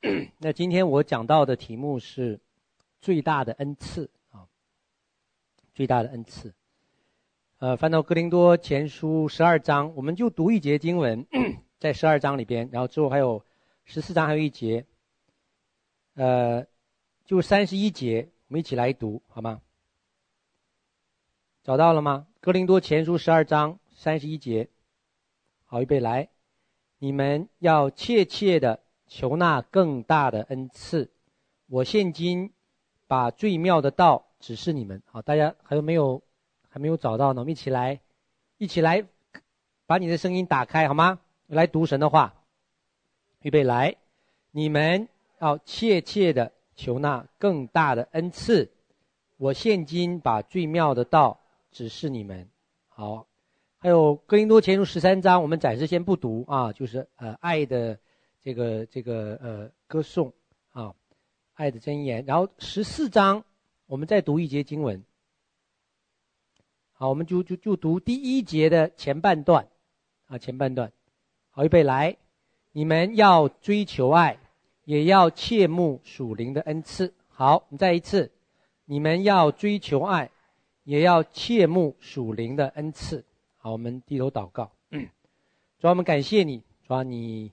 [0.38, 2.38] 那今天我讲到的题目是
[3.00, 4.46] 最大的恩赐啊，
[5.74, 6.54] 最大的恩赐。
[7.58, 11.26] 呃，翻到哥林多前书十二章，我们就读一节经文，
[11.80, 13.44] 在十二章里边，然后之后还有
[13.84, 14.86] 十四章还有一节，
[16.14, 16.64] 呃，
[17.24, 19.60] 就三十一节，我们一起来读好吗？
[21.64, 22.28] 找到了吗？
[22.40, 24.68] 哥林多前书十二章三十一节，
[25.64, 26.28] 好，预备来，
[27.00, 31.10] 你们要切切的求那更大的恩赐。
[31.66, 32.52] 我现今
[33.06, 35.02] 把最妙的道指示你们。
[35.06, 36.22] 好，大家还有没有
[36.68, 37.40] 还没有找到呢？
[37.40, 38.00] 我们一起来，
[38.58, 39.04] 一起来，
[39.86, 41.18] 把你的声音打开好吗？
[41.46, 42.34] 来读神的话，
[43.42, 43.96] 预备来，
[44.52, 45.08] 你们
[45.40, 48.70] 要切切的求那更大的恩赐。
[49.36, 51.40] 我现今把最妙的道。
[51.70, 52.48] 指示你们，
[52.88, 53.26] 好，
[53.76, 57.98] 还有哥林多前书十三章，我们暂时先不读啊，就是呃爱的
[58.48, 60.32] 这个这个呃歌颂
[60.70, 60.94] 啊，
[61.52, 62.24] 爱的箴言。
[62.24, 63.44] 然后十四章，
[63.84, 65.04] 我们再读一节经文，
[66.92, 69.68] 好，我们就就就读第一节的前半段
[70.28, 70.90] 啊，前半段，
[71.50, 72.16] 好，预备来，
[72.72, 74.38] 你们要追求爱，
[74.86, 77.12] 也要切慕属灵的恩赐。
[77.26, 78.32] 好，我们再一次，
[78.86, 80.30] 你们要追求爱。
[80.84, 83.22] 也要切慕属灵的恩赐。
[83.58, 84.72] 好，我们低头祷告。
[84.90, 87.52] 主啊，我们感谢你，主啊，你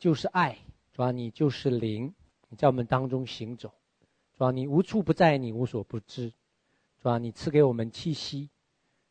[0.00, 0.56] 就是爱，
[0.94, 2.14] 主啊，你就是灵，
[2.48, 3.70] 你在我们当中行走。
[4.38, 6.32] 主啊，你无处不在，你无所不知。
[7.02, 8.48] 主啊，你赐给我们气息。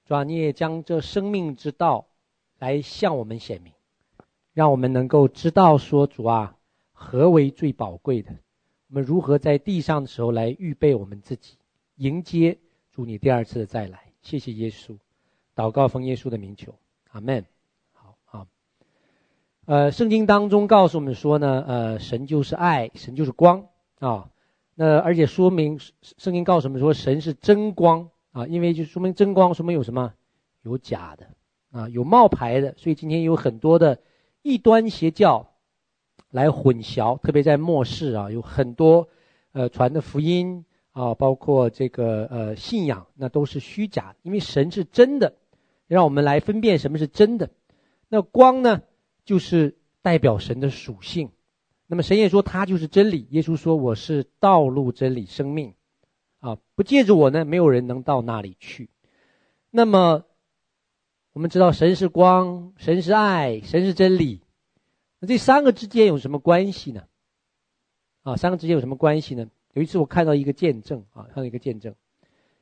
[0.05, 2.07] 主啊，你也将这生命之道
[2.57, 3.71] 来向我们显明，
[4.53, 6.57] 让我们能够知道说，主啊，
[6.91, 8.31] 何为最宝贵的？
[8.87, 11.59] 我们如何在地上的时候来预备我们自己，
[11.97, 12.57] 迎接。
[12.91, 14.97] 祝你第二次的再来，谢谢耶稣，
[15.55, 16.73] 祷告奉耶稣的名求，
[17.11, 17.45] 阿门。
[19.69, 23.67] 呃，圣经当中告诉我们说呢，呃，神就是爱，神就是光
[23.99, 24.31] 啊。
[24.73, 30.11] 那而且说明圣经告诉我们说，神是真光啊，因为就说明真光，说明有什么？
[30.63, 31.27] 有假的
[31.71, 33.99] 啊，有冒牌的，所以今天有很多的
[34.41, 35.51] 异端邪教
[36.31, 39.07] 来混淆，特别在末世啊，有很多
[39.51, 40.65] 呃传的福音。
[40.93, 45.35] 啊，包括这个呃信仰，那都是虚假，因为神是真的，
[45.85, 47.51] 让我们来分辨什么是真的。
[48.09, 48.81] 那光呢，
[49.29, 51.29] 就是代表神的属性。
[51.85, 53.27] 那么神也说他就是真理。
[53.29, 55.75] 耶稣说我是道路、真理、生命。
[56.39, 58.89] 啊，不借着我呢，没有人能到那里去。
[59.69, 60.25] 那么
[61.31, 64.41] 我们知道神是光，神是爱，神是真理。
[65.19, 67.03] 那这三个之间有什么关系呢？
[68.23, 69.47] 啊，三个之间有什么关系呢？
[69.73, 71.93] 有一次我看到一个见证啊，看到一个见证，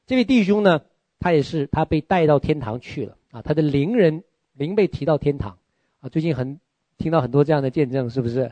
[0.06, 0.82] 这位弟兄呢，
[1.18, 5.60] 他也是他被带到天堂去了啊，他的灵人灵被提到天堂
[6.00, 6.10] 啊。
[6.10, 6.60] 最近很
[6.98, 8.52] 听到很多这样的见证，是不是？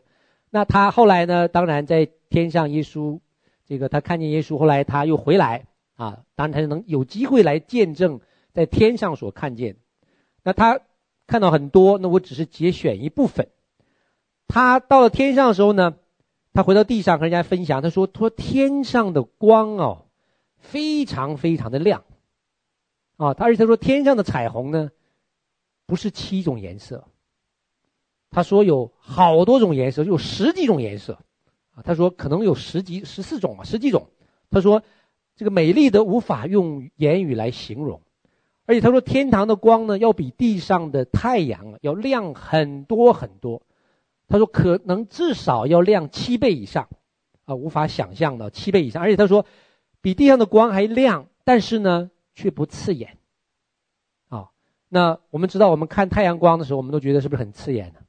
[0.50, 3.20] 那他后来呢，当然在天上，耶稣
[3.66, 8.20] 这个他看见耶稣，后来他又回来啊，当然他就能有机会来见证
[8.54, 9.76] 在天上所看见。
[10.44, 10.80] 那他
[11.28, 13.48] 看到很多，那我只是节选一部分。
[14.48, 15.96] 他到了天上的时候呢，
[16.54, 20.06] 他回到地上和人家分享，他说：“他说天上的光哦，
[20.60, 22.04] 非常非常的亮，
[23.18, 24.92] 啊，他而且他说天上的彩虹呢，
[25.88, 27.08] 不是七种颜色，
[28.36, 31.14] 他说有好多种颜色，有十几种颜色，
[31.74, 34.10] 啊，他说可能有十几十四种啊，十几种。
[34.50, 34.84] 他说
[35.38, 38.02] 这个美丽的无法用言语来形容，
[38.66, 43.62] 而且他说天堂的光呢，要比地上的太阳要亮很多很多。”
[44.28, 46.90] 他说：“可能至少要亮七倍以上，
[47.46, 49.02] 啊，无法想象的七倍以上。
[49.02, 49.46] 而且他说，
[50.02, 53.18] 比地上的光还亮，但是呢，却不刺眼。
[54.28, 54.50] 啊，
[54.90, 58.00] 那我们知道，我们看太阳光的时候，我们都觉得是不是很刺眼呢？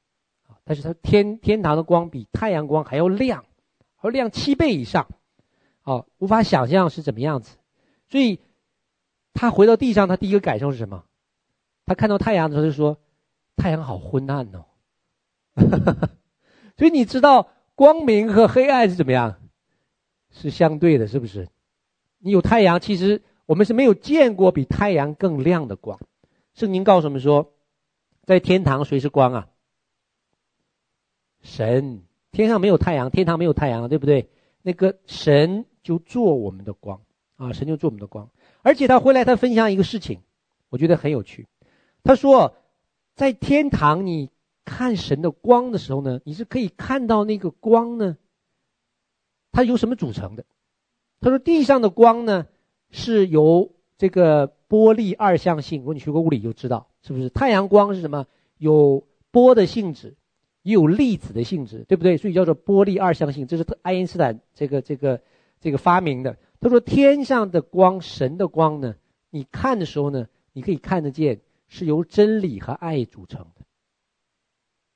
[0.68, 3.44] 但是他天天堂的光比太阳光还要亮，
[3.94, 5.06] 还要亮七倍以上，
[5.82, 7.56] 啊，无法想象是怎么样子。
[8.08, 8.40] 所以，
[9.32, 11.04] 他回到地上，他第一个感受是什么？
[11.86, 12.98] 他看到太阳的时候就说：
[13.56, 14.64] 太阳好昏暗哦。
[16.76, 19.36] ”所以你知道光明和黑暗是怎么样？
[20.32, 21.48] 是相对的，是不是？
[22.18, 26.00] 你有太阳，其实我们是没有见过比太阳更亮的光。
[26.54, 27.52] 圣经告诉我们说，
[28.24, 29.48] 在天堂谁是光啊？
[31.46, 32.02] 神。
[32.32, 34.28] 天上没有太阳，天堂没有太阳，对不对？
[34.62, 37.00] 那个神就做我们的光
[37.36, 38.28] 啊，神就做我们的光。
[38.62, 40.20] 而且他回来，他分享一个事情，
[40.68, 41.46] 我觉得很有趣。
[42.04, 42.54] 他说，
[43.14, 44.30] 在天堂你。
[44.68, 48.16] 看神的光的时候呢，你是可以看到那个光呢，
[49.52, 50.44] 它由什么组成的？
[51.20, 52.48] 他说地上的光呢，
[52.90, 55.82] 是由这个波粒二象性。
[55.82, 57.28] 如果你学过物理就知道，是不是？
[57.30, 58.26] 太阳光是什么？
[58.58, 60.16] 有波的性质，
[60.66, 62.16] 也有粒子的性质，对不对？
[62.16, 65.22] 所以叫做波粒二象性，这是爱因斯坦这个这个
[65.60, 66.36] 这个发明的。
[66.58, 68.96] 他说天上的光，神的光呢，
[69.30, 73.64] 你看的时候呢，你可以看得见是由真理和爱组成的。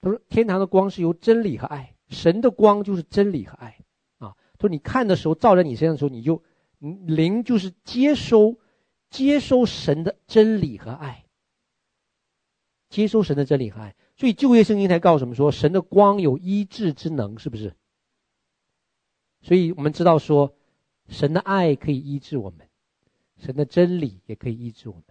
[0.00, 3.78] 他说天堂的光是由真理和爱，神的光就是真理和爱
[4.18, 4.34] 啊。
[4.58, 6.42] 他说你看的时候照在你身上的时候，你就
[7.06, 8.58] 灵就是接收
[9.08, 11.24] 接收神的真理和爱。
[12.88, 17.74] 接收神的真理和爱，所以旧约圣经才告诉我们说，神的光有医治之能，是不是？
[19.40, 20.54] 所以我们知道说，
[21.08, 22.68] 神的爱可以医治我们，
[23.38, 25.04] 神的真理也可以医治我们，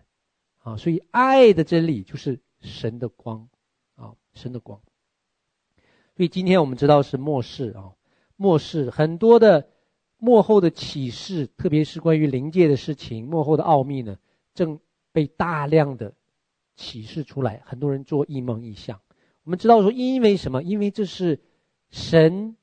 [0.60, 3.50] 啊，所以爱的真理就是神的光，
[3.96, 4.80] 啊，神的光。
[6.16, 7.94] 所以今天我们知道是末世啊，
[8.36, 9.70] 末世很多的
[10.20, 14.20] 末后的启示，特别是关于灵界的事情，末后的奥秘呢，
[14.54, 14.80] 正
[15.12, 16.14] 被大量的。
[16.80, 19.02] 启示出来，很多人做异梦异象。
[19.44, 20.64] 我们知道说，因为什么？
[20.64, 21.42] 因为这是
[21.90, 22.56] 神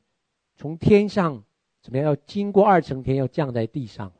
[0.56, 1.44] 从天上
[1.82, 4.10] 怎么样要经过二层天，要降在地上，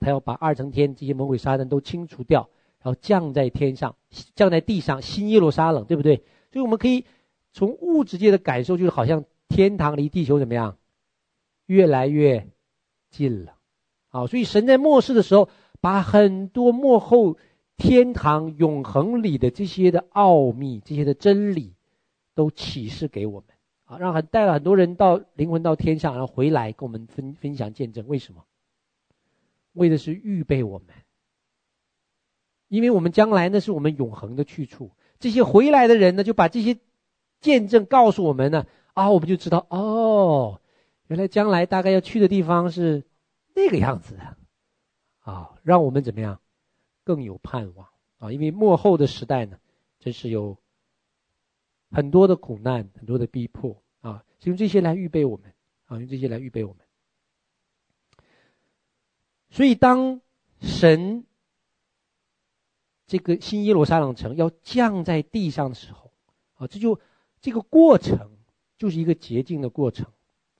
[0.00, 2.48] 他要把二层天这些魔鬼撒旦都清除掉，
[2.80, 3.94] 然后降在天上，
[4.34, 6.16] 降在地上，新耶路撒冷，对不对？
[6.50, 7.04] 所以我们可以
[7.52, 10.78] 从物质界的感受，就是好像天堂离地球怎么样，
[11.66, 12.48] 越来越
[13.10, 13.56] 近了。
[14.08, 15.50] 啊，所以神在末世的时候，
[15.82, 17.36] 把很多幕后。
[17.76, 21.74] 天堂永恒里的这些的奥秘，这些的真理，
[22.34, 23.48] 都启示给我们
[23.84, 28.06] 啊，让很带了很多人到灵魂到天上，然后回来跟我们分分享见证。
[28.06, 28.44] 为什么？
[29.72, 30.86] 为的是预备我们，
[32.68, 34.92] 因为我们将来那是我们永恒的去处。
[35.18, 36.78] 这些回来的人呢，就把这些
[37.40, 40.60] 见证告诉我们呢，啊，我们就知道哦，
[41.08, 43.02] 原来将来大概要去的地方是
[43.54, 44.36] 那个样子的，
[45.20, 46.40] 啊，让我们怎么样？
[47.04, 47.86] 更有盼望
[48.18, 48.32] 啊！
[48.32, 49.58] 因为末后的时代呢，
[50.00, 50.56] 真是有
[51.90, 55.52] 很多的苦难，很多的逼迫啊，是用这些来预备我们
[55.84, 56.84] 啊，用这些来预备我们。
[59.50, 60.20] 所以，当
[60.60, 61.24] 神
[63.06, 66.10] 这个新耶路撒冷城要降在地上的时候
[66.54, 66.98] 啊，这就
[67.40, 68.38] 这个过程
[68.78, 70.06] 就是一个洁净的过程，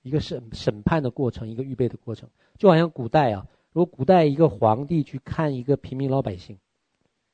[0.03, 3.47] 一个审审判的过程，一个预备的过程，就好像古代啊。
[3.75, 6.57] 如果古代一个皇帝去看一个平民老百姓，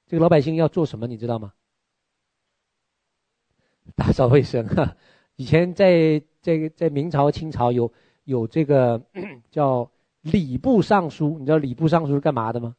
[0.08, 1.06] 这个老百姓要做什么？
[1.06, 1.54] 你知道吗？
[3.96, 4.98] 打扫卫生哈。
[5.38, 7.94] 以前在这个在明朝、清朝有
[8.24, 9.00] 有这个
[9.52, 9.92] 叫
[10.22, 12.76] 礼部尚书，你知道礼部尚书是干嘛的吗？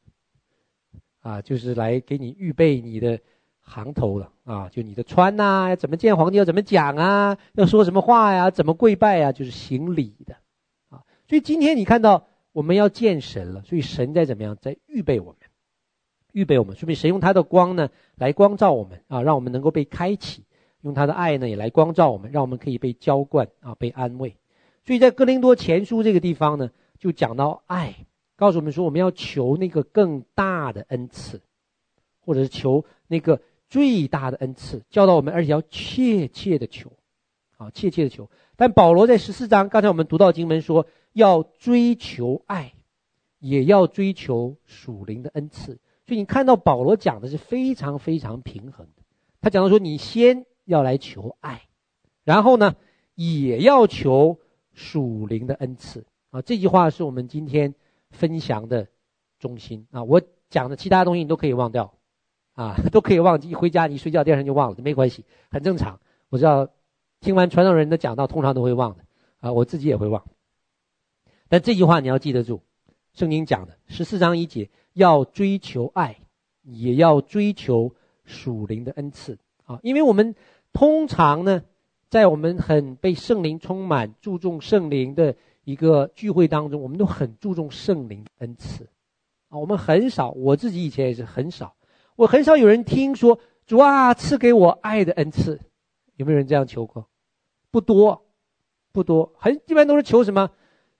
[1.20, 3.20] 啊，就是来给你预备你的
[3.60, 10.34] 行头的啊，就你的穿呐、啊，怎么见皇帝要怎么讲啊，要说什么话呀，怎么跪拜呀，就是行礼的
[10.88, 11.04] 啊。
[11.28, 12.26] 所以今天你看到。
[12.52, 15.36] 我们要见神了，所以神在怎么样，在预备我们，
[16.32, 20.42] 预备我们，说明神用他的光呢来光照我们啊，让我们能够被开启；
[20.82, 24.36] 用他的爱呢也来光照我们，让我们可以被浇灌啊，被安慰。
[24.84, 28.04] 所以在哥林多前书这个地方呢，就讲到爱，
[28.36, 31.40] 告诉我们说我们要求那个更大的恩赐，
[32.20, 33.40] 或者是求那个
[33.70, 36.92] 最大的恩赐，教导我们，而且要切切的求，
[37.56, 38.28] 啊，切切的求。
[38.56, 40.86] 但保罗在十四章，刚才我们读到经文说。
[41.12, 42.72] 要追求爱，
[43.38, 45.78] 也要追求属灵的恩赐。
[46.06, 49.02] 所以你看到保罗讲的是非常非常平衡的。
[49.40, 51.62] 他讲到说，你先要来求爱，
[52.24, 52.74] 然后呢，
[53.14, 54.38] 也要求
[54.72, 56.04] 属灵的恩赐。
[56.30, 57.74] 啊，这句话是我们今天
[58.10, 58.88] 分享的
[59.38, 60.02] 中心啊。
[60.02, 61.94] 我讲的其他东西你都可以忘掉，
[62.54, 63.50] 啊， 都可以忘记。
[63.50, 66.00] 一回家你睡觉，第二天就忘了，没关系，很正常。
[66.30, 66.68] 我知道
[67.20, 69.04] 听完传道人的讲道，通常都会忘的
[69.40, 70.24] 啊，我自己也会忘。
[71.52, 72.62] 但这句话你要记得住，
[73.12, 76.16] 圣经讲的十四章一节，要追求爱，
[76.62, 77.94] 也要追求
[78.24, 79.78] 属灵的恩赐啊！
[79.82, 80.34] 因为我们
[80.72, 81.62] 通常呢，
[82.08, 88.88] 在我们很被圣灵充满、注重圣灵的一个聚会当中，我们都很注重圣灵恩赐
[89.50, 89.58] 啊。
[89.58, 91.76] 我们很少，我自己以前也是很少，
[92.16, 95.60] 我很少有人听说主啊，赐给我爱的恩赐，
[96.16, 97.06] 有没有人这样求过？
[97.70, 98.24] 不多，
[98.90, 100.48] 不多，很一般都是求什么？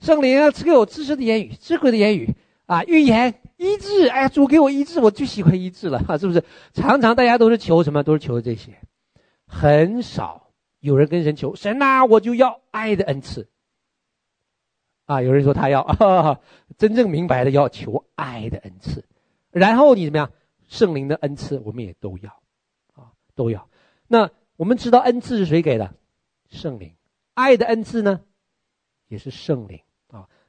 [0.03, 2.35] 圣灵啊，赐给我知识的言语，智慧的言语
[2.67, 4.09] 啊，预言、医治。
[4.09, 6.43] 哎呀，主给我医治，我最喜欢医治了，哈， 是不是？
[6.75, 8.03] 常常大家都是求什么？
[8.03, 8.81] 都是求这些，
[9.47, 13.49] 很少有人跟神求神呐、我就要爱的恩赐。
[15.07, 16.41] 啊，有人说他要哈哈
[16.77, 19.05] 真正明白的要求爱的恩赐，
[19.53, 20.33] 然后你怎么样？
[20.67, 22.43] 圣灵的恩赐我们也都要，
[22.95, 23.69] 啊，都要。
[24.09, 25.95] 那我们知道恩赐是谁给的？
[26.51, 26.95] 圣灵。
[27.35, 28.21] 爱的恩赐呢？
[29.07, 29.81] 也是圣灵。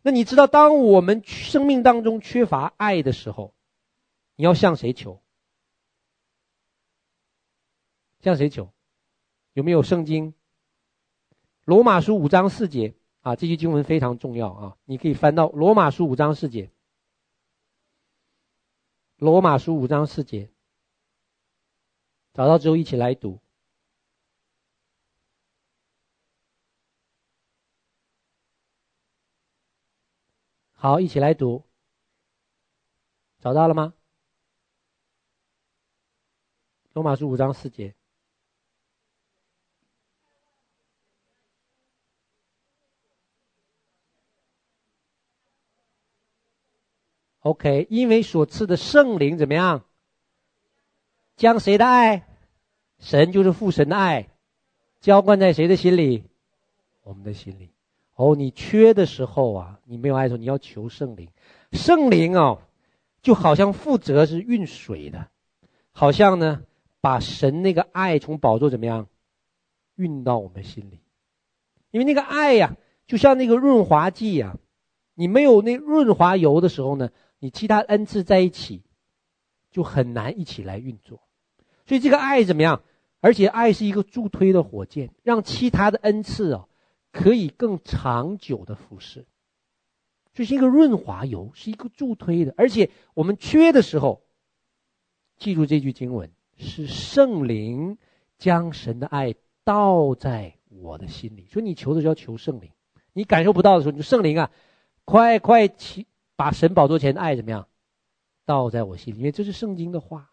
[0.06, 3.56] 那你知道，当我们生命当中缺乏爱的时候，
[4.36, 5.22] 你要向谁求？
[8.20, 8.70] 向谁求？
[9.54, 10.34] 有没有圣经
[11.64, 16.70] 罗马书五章四节啊，这句经文非常重要啊，你可以翻到罗马书五章四节。
[19.16, 20.50] 罗马书五章四节，
[22.34, 23.40] 找到之后一起来读。
[30.84, 31.64] 好，一起来读。
[33.40, 33.94] 找到了吗？
[36.92, 37.96] 罗马书五章四节。
[47.40, 49.86] OK，因为所赐的圣灵怎么样？
[51.38, 52.28] 将谁的爱？
[53.00, 54.30] 神就是父神的爱，
[55.00, 56.30] 浇灌在谁的心里？
[57.04, 57.73] 我们的心里。
[58.16, 61.30] 哦，你缺的时候啊，你没有爱的时候，你要求圣灵。
[61.72, 62.60] 圣灵哦，
[63.22, 65.28] 就好像负责是运水的，
[65.92, 66.62] 好像呢，
[67.02, 69.08] 把神那个爱从宝座怎么样
[69.96, 71.00] 运到我们心里。
[71.92, 72.78] 因为那个爱呀、
[73.08, 74.58] 就像那个润滑剂呀、啊，
[75.16, 78.84] 你没有那润滑油的时候呢，你其他恩赐在一起，
[79.72, 81.20] 就很难一起来运作。
[81.88, 82.82] 所以这个爱怎么样？
[83.22, 86.68] 而且爱是一个助推的火箭，让其他的恩赐哦。
[87.14, 89.28] 可以更长久的服侍，
[90.34, 92.56] 这是一个润滑油，是一个助推的。
[92.58, 94.24] 而且我们缺的时候，
[95.38, 98.00] 记住这句经文：是圣灵
[98.40, 101.46] 将神的爱倒在我的心里。
[101.46, 102.72] 所以你求的时候要求圣灵，
[103.14, 104.50] 你感受不到的时候，你就圣灵啊，
[105.06, 107.68] 快快去把神宝座前的爱怎么样
[108.44, 109.32] 倒在我心里面。
[109.32, 110.32] 这是圣经的话，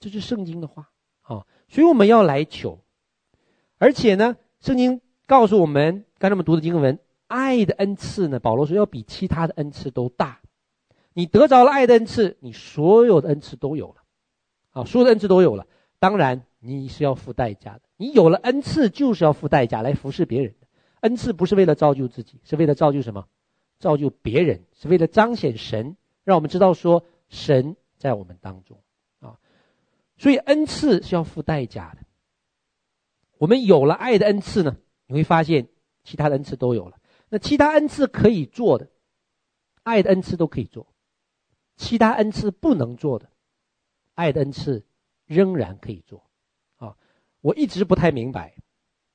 [0.00, 0.90] 这是圣经的话
[1.22, 1.46] 啊。
[1.70, 2.78] 所以我们要来求，
[3.78, 5.00] 而且呢，圣经。
[5.26, 8.38] 告诉我们，刚才我们读的经文，爱的恩赐呢？
[8.38, 10.40] 保罗说要比其他的恩赐都大。
[11.12, 14.02] 你得着了爱的恩赐，你所有的恩赐都有了，
[14.70, 15.66] 啊，所有的恩赐都有了。
[15.98, 17.80] 当然，你是要付代价的。
[17.96, 20.66] 你有了恩赐，就是要付代价来服侍别人的。
[21.00, 23.26] 恩赐不是为了造就自己，是为了造就什么？
[23.78, 28.78] 造就别人，是为了彰显神，让我们知道说神在我们当中
[29.20, 29.38] 啊。
[30.18, 32.06] 所以恩赐是要付代价的。
[33.38, 34.76] 我们有了爱的恩赐呢？
[35.06, 35.68] 你会发现，
[36.04, 36.98] 其他的恩赐都有了。
[37.28, 38.88] 那其他恩赐可以做的，
[39.82, 40.86] 爱的恩赐都可以做；
[41.76, 43.30] 其他恩赐不能做的，
[44.14, 44.84] 爱的恩赐
[45.24, 46.28] 仍然可以做。
[46.76, 46.96] 啊，
[47.40, 48.54] 我一直不太明白，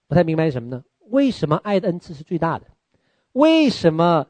[0.08, 0.84] 不太明白什么呢？
[1.00, 2.68] 为什么爱的恩赐是最大的？
[3.34, 4.28] 为什么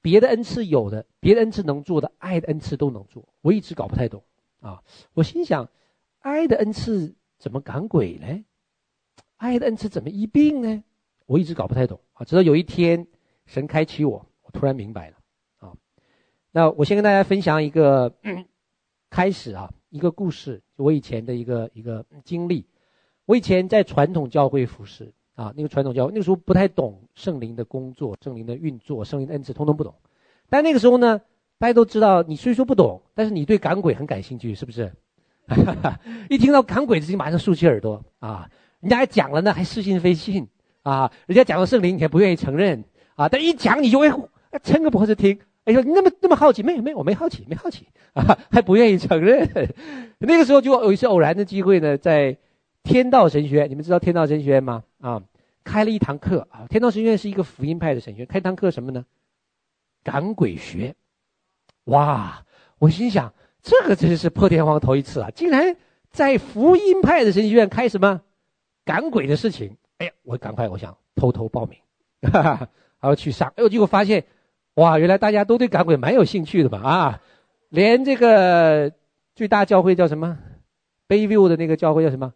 [0.00, 3.28] 别的恩赐有的，别的恩赐能做的，爱的恩赐都能做？
[3.40, 4.22] 我一直搞不太懂。
[4.60, 4.82] 啊，
[5.12, 5.68] 我心想，
[6.20, 8.44] 爱的恩赐怎么赶鬼呢？
[9.36, 10.82] 爱的恩赐怎么医病呢？
[11.26, 12.24] 我一直搞不太懂啊。
[12.24, 13.06] 直到有一天，
[13.44, 15.16] 神开启我，我突然明白了
[15.58, 15.72] 啊。
[16.52, 18.14] 那我先跟大家分享一个
[19.10, 22.66] 开始啊，一个故事，我以前的一个一个经历。
[23.26, 29.94] 我以前在传统教会服侍啊，那个传统教会那个时候不太懂圣灵的工作、圣灵的运作、圣灵的恩赐，通通不懂。
[30.48, 31.20] 但那个时候呢，
[31.58, 34.92] 大家都知道，你虽说不懂，但是你对赶鬼很感兴趣，是不是？
[36.30, 38.48] 一听到赶鬼的事情，马上竖起耳朵啊。
[38.86, 40.46] 人家还讲了呢，还似信非信
[40.84, 41.10] 啊！
[41.26, 42.84] 人家讲到圣灵，你还不愿意承认
[43.16, 43.28] 啊！
[43.28, 44.08] 但一讲，你就会
[44.62, 45.36] 撑个脖子听。
[45.64, 46.62] 哎呦，你那么那么好奇？
[46.62, 49.50] 没有没有，我没好奇，没好奇啊， 还不愿意承认。
[50.18, 52.36] 那个时候就有一次偶然的机会呢，在
[52.84, 54.84] 天道神学院，你们知道天道神学院吗？
[55.00, 55.20] 啊，
[55.64, 56.64] 开了一堂课啊。
[56.70, 59.04] 天道神学院是一个福音派的神学院，开堂课什么呢？
[60.04, 60.94] 赶鬼学。
[61.86, 62.44] 哇！
[62.78, 65.28] 我心想，这个真是破天荒头一次啊！
[65.34, 65.76] 竟然
[66.12, 68.20] 在福音派的神学院开什么？
[68.86, 71.78] 赶鬼的事情，哎呀，我赶快，我想偷偷报名，
[72.32, 72.68] 哈哈，
[73.00, 74.24] 然后去上，哎呦，结果发现，
[74.74, 77.20] 哇，原来大家都对赶鬼蛮有兴趣的嘛，啊，
[77.68, 78.92] 连这个
[79.34, 80.38] 最大教会叫什么
[81.08, 82.32] ，Bayview 的那个教会叫什么，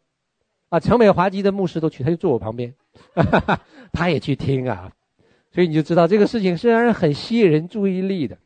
[0.70, 2.74] 啊，城美华基的牧师都去，他就坐我旁边，
[3.14, 3.60] 哈哈，
[3.92, 4.92] 他也去听啊，
[5.52, 8.38] 所以你就知道这个事情是让人很吸引人注意力的。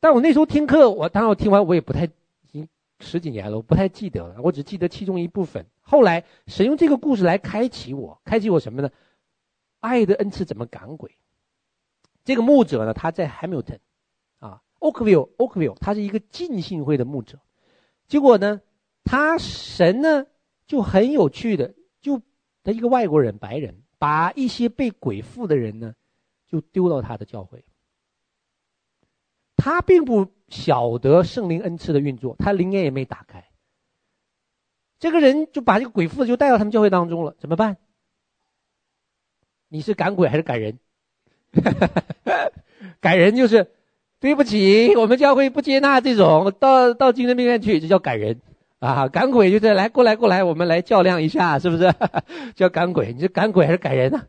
[0.00, 2.08] 但我那时候听课，我当然我听完我也不太。
[3.02, 5.66] 十几年了，我不太记得了，我只记得其中一部分。
[5.80, 8.90] 后来神用这个故事来开启我，开启我什么呢？
[9.80, 11.10] 爱的恩赐怎么赶鬼？
[12.24, 13.80] 这个牧者呢，他在 Hamilton，
[14.38, 17.40] 啊，Oakville，Oakville，他是一个浸信会的牧者。
[18.06, 18.60] 结果呢，
[19.02, 20.26] 他神呢
[20.66, 22.22] 就很有趣的，就
[22.62, 25.94] 他一个外国人，白人，把一些被鬼附的人呢，
[26.46, 27.64] 就丢到他的教会。
[29.62, 33.44] 他并不晓得圣灵恩赐的运作，他灵眼也没打开。
[34.98, 37.76] 这个人就把这个鬼附的就带到他们教会当中了，怎么办？
[39.68, 40.80] 你是赶鬼还是赶人？
[43.00, 43.70] 赶人就是
[44.18, 48.40] 对不起，我们教会不接纳这种到到精神病院去，这叫赶人
[48.80, 51.94] 啊，赶鬼就是来过来过来，我们来较量一下，是不是？
[52.56, 54.26] 叫赶鬼，你是赶鬼还是赶人呢？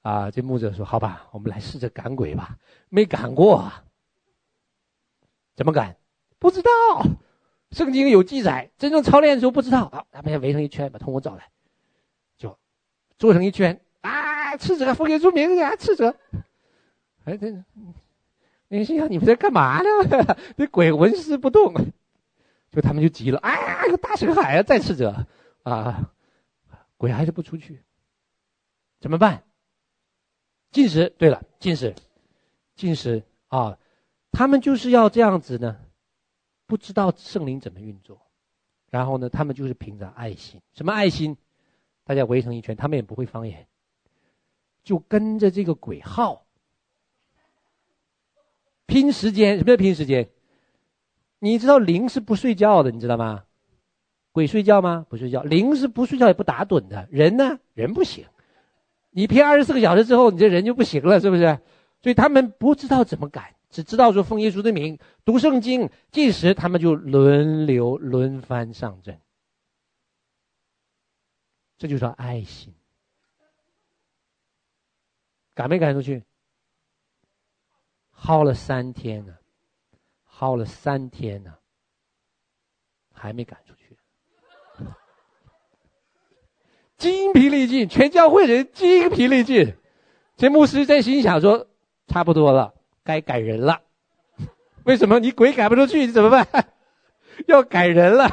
[0.00, 2.56] 啊，这牧者说：“好吧，我们来试着赶鬼吧。”
[2.88, 3.70] 没赶过，
[5.58, 5.96] 怎么赶？
[6.38, 6.70] 不知道。
[7.72, 9.88] 圣经有记载，真正操练的时候不知道。
[9.90, 11.50] 好，他们先围成一圈，把童工找来，
[12.36, 12.56] 就
[13.18, 16.14] 坐成一圈啊，斥责奉耶稣名啊，斥责。
[17.24, 17.64] 哎，这，
[18.68, 19.88] 你心想你们在干嘛呢？
[20.56, 21.74] 这鬼纹丝不动。
[22.70, 25.26] 就他们就急了，啊，有大水海啊，再斥责
[25.64, 26.12] 啊，
[26.96, 27.82] 鬼还是不出去，
[29.00, 29.42] 怎么办？
[30.70, 31.12] 禁食。
[31.18, 31.94] 对了，禁食，
[32.76, 33.76] 禁食啊，
[34.38, 35.76] 他们就是要这样子呢，
[36.68, 38.22] 不知道圣灵怎么运作，
[38.88, 41.36] 然后呢，他们就是凭着爱心，什么爱心？
[42.04, 43.66] 大家围成一圈，他们也不会方言，
[44.84, 46.46] 就跟着这个鬼号，
[48.86, 50.30] 拼时间，什么叫拼时间？
[51.40, 53.42] 你知道灵是不睡觉的，你知道吗？
[54.30, 55.04] 鬼睡觉吗？
[55.10, 55.42] 不睡觉。
[55.42, 57.08] 灵是不睡觉也不打盹的。
[57.10, 57.58] 人呢？
[57.74, 58.24] 人不行。
[59.10, 61.58] 你拼二十四个小时之后，你这人就不行了，是不是？
[62.00, 69.20] 所以他们不知道怎么赶，只知道说奉耶稣的名，读圣经，禁食，他们就轮流轮番上阵。
[71.76, 72.74] 这就叫爱心。
[75.54, 76.24] 赶没赶出去？
[78.10, 79.34] 耗了三天呢。
[80.40, 81.52] 耗了三天呢，
[83.12, 83.98] 还没赶出去，
[86.96, 89.74] 精疲力尽，全教会人精疲力尽。
[90.36, 91.66] 这牧师在心想说
[92.06, 92.72] ：“差不多了，
[93.08, 93.80] 该改人了。”
[94.84, 95.18] 为什么？
[95.18, 96.46] 你鬼赶不出去，你怎么办？
[97.48, 98.28] 要改人了。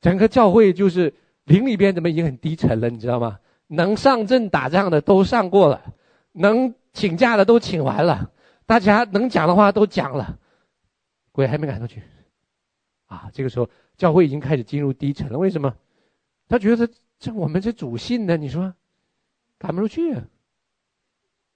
[0.00, 1.14] 整个教会就是
[1.44, 3.38] 灵里边怎么已经很低沉了，你知道吗？
[3.66, 5.94] 能上阵打仗的都上过了，
[6.32, 8.30] 能请假的都请完了，
[8.66, 10.38] 大家能讲的话都讲了。
[11.32, 12.02] 鬼还没赶出去，
[13.06, 15.38] 啊，这个时候教会已经开始进入低沉了。
[15.38, 15.74] 为什么？
[16.48, 18.74] 他觉得这我们这主信的，你说
[19.58, 20.14] 赶不出去，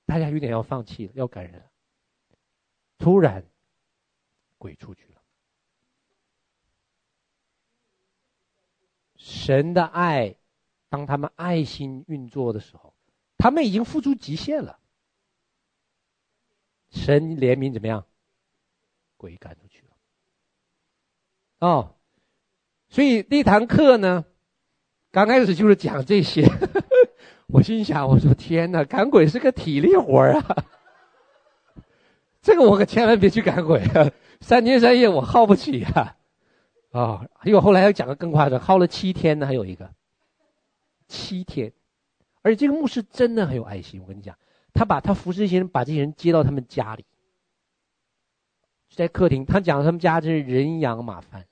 [0.09, 1.62] 大家有点要放弃了，要赶人。
[2.97, 3.44] 突然，
[4.57, 5.21] 鬼出去了。
[9.16, 10.35] 神的爱，
[10.88, 12.94] 当他们爱心运作的时候，
[13.37, 14.79] 他们已经付出极限了。
[16.88, 18.07] 神怜悯怎么样？
[19.18, 19.97] 鬼赶出去了，
[21.59, 21.97] 哦，
[22.88, 24.25] 所以那堂课呢，
[25.11, 26.49] 刚开始就是讲这些。
[27.47, 30.64] 我心想，我说天哪，赶鬼是个体力活啊！
[32.43, 34.11] 这个我可千万别去赶鬼啊，
[34.41, 36.17] 三天三夜我耗不起啊！
[36.91, 39.91] 啊、哦，还有后来要讲个更夸张，耗了七天呢，还有一个
[41.07, 41.73] 七天，
[42.43, 44.01] 而且这个牧师真的很有爱心。
[44.01, 44.37] 我跟你讲，
[44.73, 47.05] 他把他服侍一些人，把这些人接到他们家里。
[48.95, 51.45] 在客厅，他讲他们家真是人仰马翻，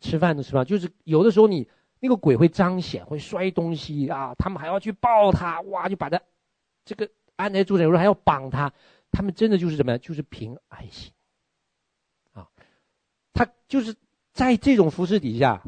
[0.00, 1.68] 吃饭都吃饭，就是有的时候你
[2.06, 6.20] 那个鬼会彰显，会摔东西啊，他们还要去抱他，哇，就把他
[6.84, 8.72] 这个安在桌上，有时候还要绑他，
[9.10, 11.12] 他们真的就是什么，就是凭爱心，
[12.32, 12.46] 啊，
[13.32, 13.96] 他就是
[14.32, 15.64] 在这种服饰底下，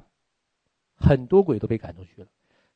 [0.94, 2.28] 很多鬼都被赶出去了。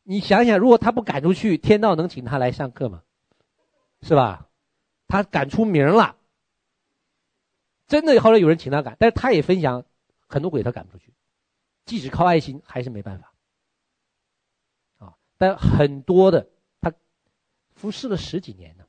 [0.02, 3.04] 你想想，如果他不赶出去，天道能请他来上课吗？
[4.02, 4.48] 是吧？
[5.06, 6.16] 他赶出名了。
[7.86, 9.84] 真的，后来有人请他赶，但是他也分享，
[10.26, 11.14] 很多鬼他赶不出去，
[11.84, 13.31] 即使靠爱心还是没办法。
[15.42, 16.46] 但很多的
[16.80, 16.92] 他
[17.72, 18.84] 服侍了十几年呢，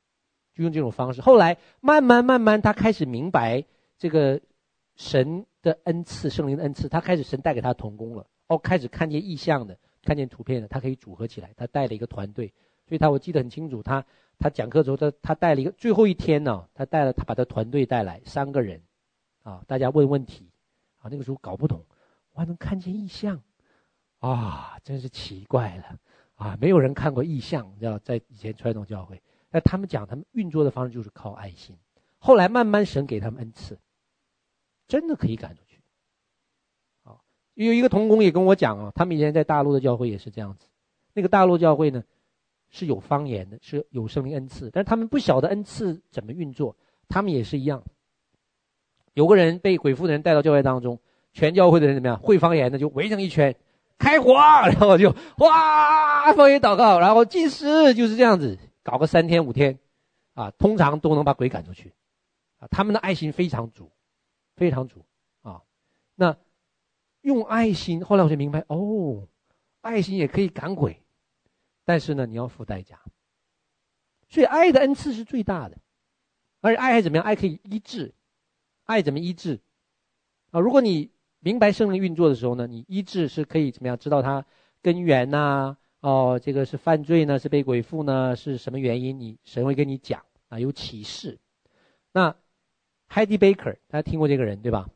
[0.53, 1.19] 就用这种方式。
[1.19, 3.65] 后来慢慢慢慢，他开始明白
[3.97, 4.39] 这个
[4.95, 8.27] 神的恩赐，圣灵的恩赐，他开始神带给他同工了。
[8.45, 11.51] 哦，开始看见意象的，看见图片的，他可以组合起来。
[11.57, 12.53] 他带了一个团队，
[12.87, 14.05] 所以他我记得很清楚，他
[14.37, 18.79] 他讲课的时候，他他带了一个最后一天呢，他带了他把他团队带来三个人。
[19.41, 20.51] 啊，大家问问题，
[20.99, 21.83] 啊，那个时候搞不懂，
[22.33, 23.41] 我还能看见异象，
[24.19, 25.97] 啊，真是奇怪了，
[26.35, 31.75] 啊，没有人看过异象，你知道，在以前传统教会，那他们讲他们运作的方式就是靠爱心，
[32.17, 33.77] 后来慢慢神给他们恩赐，
[34.87, 35.79] 真的可以赶出去，
[37.03, 37.17] 啊，
[37.53, 40.67] 有一个同工也跟我讲啊，他们以前在大陆的教会也是这样子，
[41.13, 42.03] 那个大陆教会呢
[42.69, 46.75] 是有方言的，是有圣灵恩赐，但是他们不晓得恩赐怎么运作，
[47.07, 47.83] 他们也是一样。
[49.13, 50.99] 有个人被鬼附的人带到教会当中，
[51.33, 52.17] 全教会的人怎么样？
[52.17, 53.55] 会方言的就围成一圈，
[53.97, 59.79] 开火，然后就哇，方言祷告，然后祭司就是这样子搞个三天五天，
[60.33, 61.93] 啊，通常都能把鬼赶出去，
[62.57, 63.91] 啊，他们的爱心非常足，
[64.55, 65.05] 非常足，
[65.41, 65.61] 啊，
[66.15, 66.37] 那
[67.21, 69.27] 用爱心，后来我就明白，哦，
[69.81, 71.01] 爱心也可以赶鬼，
[71.85, 72.99] 但是呢，你要付代价，
[74.29, 75.77] 所以爱的恩赐是最大的，
[76.61, 77.25] 而且爱还怎么样？
[77.25, 78.13] 爱可以医治。
[78.85, 79.61] 爱怎么医治？
[80.51, 81.09] 啊，如果你
[81.45, 84.45] 明白圣灵运作的时候呢，你医治是可以怎么样知道它
[84.81, 89.19] 根源呐、哦，这个是犯罪呢，是被鬼附呢，是什么原因？
[89.19, 91.37] 你神会跟你讲啊，有启示。
[92.13, 92.33] 那
[93.09, 94.89] Heidi Baker，大家听过这个人对吧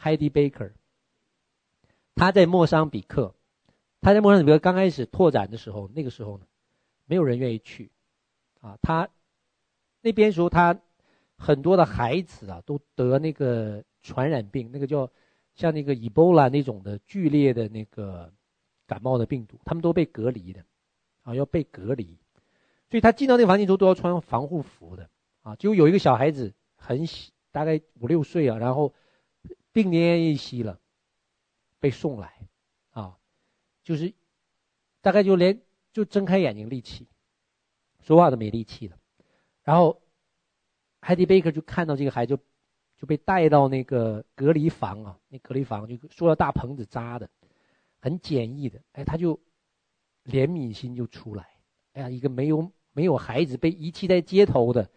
[0.00, 0.70] ？Heidi Baker，
[2.14, 3.34] 他在莫桑比克，
[4.00, 6.46] 他在莫桑比克刚开始拓展的时候，那个时候呢，
[7.06, 7.90] 没有人愿意去
[8.60, 8.78] 啊。
[8.80, 9.08] 他
[10.00, 10.80] 那边时候，他
[11.36, 13.82] 很多的孩子啊，都得那个。
[14.02, 15.10] 传染病，那个叫
[15.54, 18.32] 像那个 Ebola 那种的剧烈的那个
[18.86, 20.64] 感冒的病毒，他们都被隔离的，
[21.22, 22.18] 啊，要被隔离，
[22.90, 25.08] 所以他进到那个房间之后都要穿防护服的，
[25.42, 28.92] 啊，就有一个小孩子很小，大概五六岁啊，然后
[29.72, 30.80] 病奄奄一息了，
[31.80, 32.48] 被送来，
[32.90, 33.18] 啊，
[33.84, 34.12] 就是
[35.00, 35.60] 大概就连
[35.92, 37.06] 就睁开眼睛力气，
[38.00, 38.98] 说话都没力气了，
[39.62, 40.02] 然后
[41.00, 42.38] 海蒂贝克就看到这个孩子
[43.02, 43.06] 就。
[43.06, 47.28] 被带到那个隔离房啊，那隔离房就塑料大棚子扎的，
[48.00, 48.80] 很简易的。
[48.92, 49.34] 哎，他就
[50.24, 51.48] 怜悯心就出来。
[51.94, 54.88] 哎呀，一个没有没有孩子被遗弃在街头的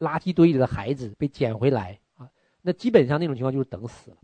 [0.00, 2.28] 垃圾堆里的孩子被捡回来啊，
[2.60, 4.16] 那基本上那种情况就是等死了，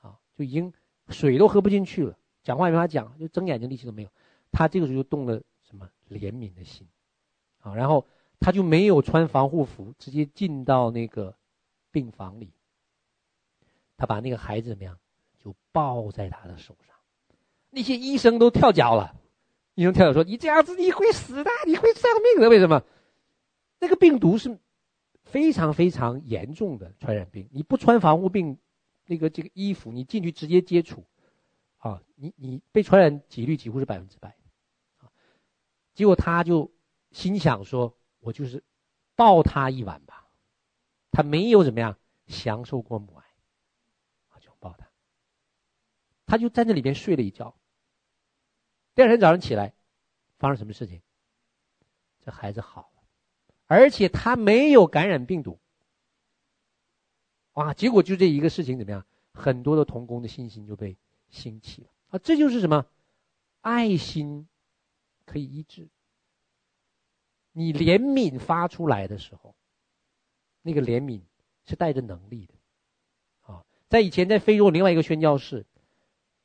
[0.00, 0.72] 啊，就已经
[1.08, 4.08] 水都喝不进去了，讲话也没法讲，就睁眼睛力气都没有。
[4.52, 6.86] 他这个时候就动了什么怜悯的心，
[7.58, 8.06] 啊，然后
[8.38, 11.36] 他就没有穿防护服，直接进到那个。
[11.92, 12.50] 病房里，
[13.96, 14.98] 他把那个孩子怎么样，
[15.38, 16.96] 就抱在他的手上。
[17.70, 19.14] 那些医生都跳脚了，
[19.74, 22.48] 医生跳脚说：“你这样子你会死的，你会丧命的。
[22.48, 22.82] 为什么？
[23.78, 24.58] 那个病毒是
[25.24, 28.58] 非常非常严重的传染病，你不穿防护病
[29.06, 31.04] 那个这个衣服，你进去直接接触，
[31.78, 34.36] 啊，你你被传染几率几乎是百分之百。
[35.94, 36.72] 结果他就
[37.10, 38.64] 心想说：我就是
[39.14, 40.20] 抱他一晚吧。”
[41.12, 41.96] 他没有怎么样
[42.26, 43.24] 享受过母爱，
[44.30, 44.90] 啊，就抱他，
[46.26, 47.54] 他就在那里边睡了一觉。
[48.94, 49.74] 第二天早上起来，
[50.38, 51.02] 发生什么事情？
[52.20, 53.02] 这孩子好了，
[53.66, 55.58] 而且他没有感染病毒。
[57.52, 57.74] 哇！
[57.74, 59.06] 结果就这一个事情怎么样？
[59.34, 60.96] 很多的童工的信心就被
[61.28, 62.18] 兴起了啊！
[62.18, 62.86] 这就是什么？
[63.60, 64.48] 爱心
[65.26, 65.90] 可以医治。
[67.52, 69.54] 你怜悯发出来的时候。
[70.62, 71.20] 那个怜悯
[71.66, 72.54] 是带着能力的，
[73.42, 75.66] 啊，在以前在非洲另外一个宣教士，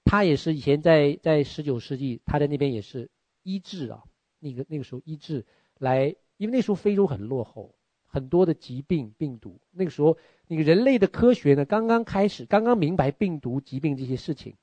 [0.04, 3.10] 他也是以前在在十九世纪，他在那边也是
[3.44, 4.04] 医治啊，
[4.40, 5.46] 那个那个时候医治
[5.80, 7.76] 来，因为那时候非洲很落后，
[8.06, 14.56] 很多的疾病病毒，那个时候那个人类的科学呢刚刚开始，刚刚明白病毒疾病这些事情，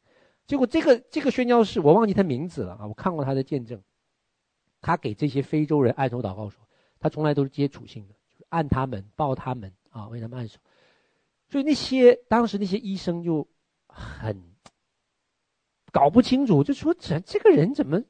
[0.46, 3.82] 结果这个这个宣教士我忘记他名字了啊，我看过他的见证，
[4.80, 6.66] 他给这些非洲人按手祷告说，
[6.98, 8.14] 他从来都是接触性的。
[8.54, 10.60] 按他们，抱他们啊，为他们按手，
[11.48, 13.48] 所以那些当时那些医生就
[13.88, 14.40] 很
[15.90, 18.00] 搞不清楚，就说这这个人怎么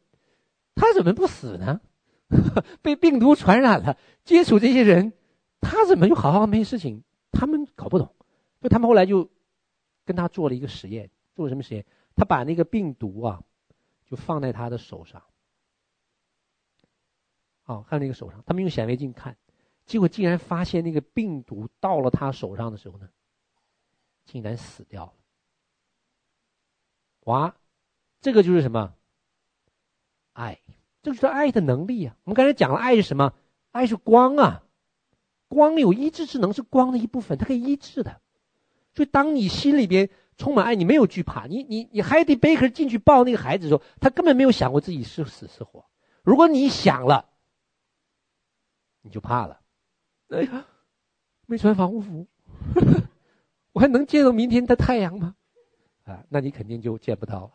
[0.74, 1.80] 他怎么不死呢？
[2.82, 5.14] 被病毒传染了，接触这些人，
[5.60, 7.02] 他怎么就好好没事情？
[7.32, 8.14] 他们搞不懂，
[8.60, 9.30] 就他们后来就
[10.04, 11.86] 跟他做了一个实验，做了什么实验？
[12.14, 13.42] 他把那个病毒啊，
[14.04, 15.22] 就放在他的手上，
[17.64, 19.36] 哦，看那个手上，他们用显微镜看。
[19.86, 23.08] 结果竟然发现那个病毒到了他手上的时候呢，
[24.24, 25.12] 竟然死掉了。
[27.24, 27.54] 哇，
[28.20, 28.94] 这个就是什么？
[30.32, 30.60] 爱，
[31.02, 32.16] 这个就是爱的能力啊！
[32.24, 33.32] 我们刚才讲了，爱是什么？
[33.72, 34.62] 爱是光啊！
[35.48, 38.20] 光有医治之能，是光的一部分，它可以医治的。
[38.94, 41.46] 所以，当你心里边充满爱，你没有惧怕。
[41.46, 45.84] 你你你海蒂贝克进去抱那个孩子的时候，他根本没有想过自己是死是活。
[46.22, 47.30] 如果你想了，
[49.02, 49.60] 你就怕了。
[50.28, 50.66] 哎呀，
[51.46, 52.26] 没穿防护服，
[53.72, 55.36] 我还能见到明天的太阳吗？
[56.04, 57.52] 啊，那你肯定就见不到了，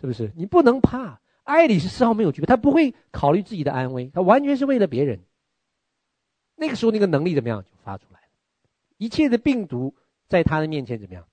[0.00, 0.32] 是不是？
[0.34, 5.20] 你不能怕，爱里是丝毫没有区别，他不会考虑自己的安危，他完全是为了别人。
[6.56, 8.26] 那个时候，那个能力怎么样就发出来了？
[8.96, 9.94] 一切的病毒
[10.28, 11.26] 在他的面前怎么样，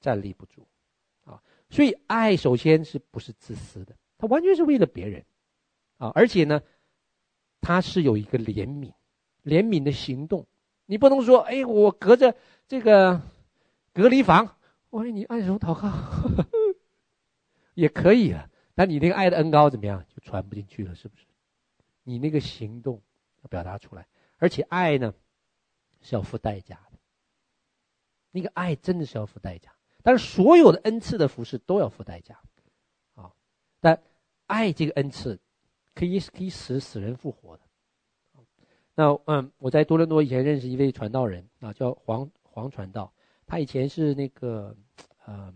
[0.00, 0.66] 站立不住
[1.24, 1.42] 啊！
[1.70, 3.96] 所以，爱首先是不是自私的？
[4.18, 5.24] 他完全是为了别人
[5.96, 6.12] 啊！
[6.14, 6.62] 而且呢，
[7.60, 8.92] 他是有一个怜悯。
[9.46, 10.44] 怜悯的行动，
[10.86, 12.34] 你不能说，哎，我隔着
[12.66, 13.22] 这个
[13.94, 14.56] 隔离房，
[14.90, 15.90] 我为你按手祷告，
[17.74, 18.50] 也可以啊。
[18.74, 21.24] 但你那个爱的恩膏怎么样，就传不进去了，是不是？
[22.02, 23.00] 你那个行动
[23.42, 24.06] 要表达出来，
[24.38, 25.14] 而且爱呢
[26.02, 26.98] 是要付代价的。
[28.32, 32.38] 那个爱真的是要付代价，但是所有的恩赐的服事都要付代价
[33.14, 33.32] 啊。
[33.80, 34.02] 但
[34.46, 35.40] 爱这个恩赐
[35.94, 37.62] 可以可以使死人复活的。
[38.96, 43.12] 那嗯，我在多伦多以前认识一位传道人啊，叫黄黄传道。
[43.46, 44.74] 他以前是那个
[45.24, 45.54] 呃，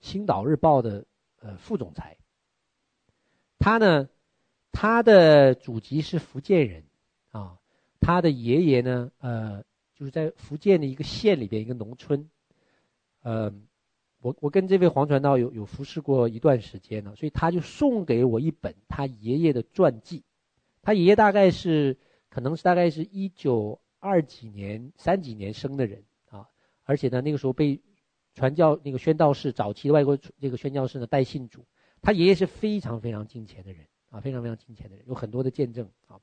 [0.00, 1.04] 星岛日报的
[1.40, 2.16] 呃副总裁。
[3.58, 4.08] 他呢，
[4.72, 6.84] 他的祖籍是福建人
[7.30, 7.58] 啊，
[8.00, 9.62] 他的爷爷呢，呃，
[9.94, 12.28] 就是在福建的一个县里边一个农村，
[13.22, 13.52] 呃。
[14.22, 20.22] 我我跟这位黄传道有有服侍过一段时间呢，所以他就送给我一本他爷爷的传记。
[20.82, 21.96] 他爷爷大概是
[22.28, 26.46] 可能是大概是一九二几年三几年生的人啊，
[26.84, 27.80] 而且呢那个时候被
[28.34, 31.64] 传教那个宣道士早期的外国这个宣教士呢带信主。
[32.00, 36.20] 他爷爷是非常非常敬虔的人啊，非常非常敬虔的人，有很多的见证啊。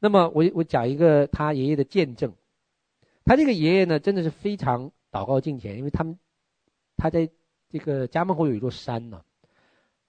[0.00, 2.32] 那么我我讲一个他爷爷的见证，
[3.24, 6.18] 他这个爷爷呢真的是非常祷告敬虔，因为他们
[6.96, 7.30] 他在。
[7.70, 9.22] 这个家门口有一座山呢，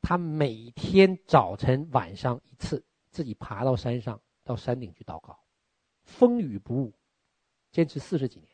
[0.02, 5.40] 他每天早晨晚上一次，自己爬到山上，到山顶去祷告，
[6.04, 6.94] 风雨不误，
[7.72, 8.50] 坚持四十几年。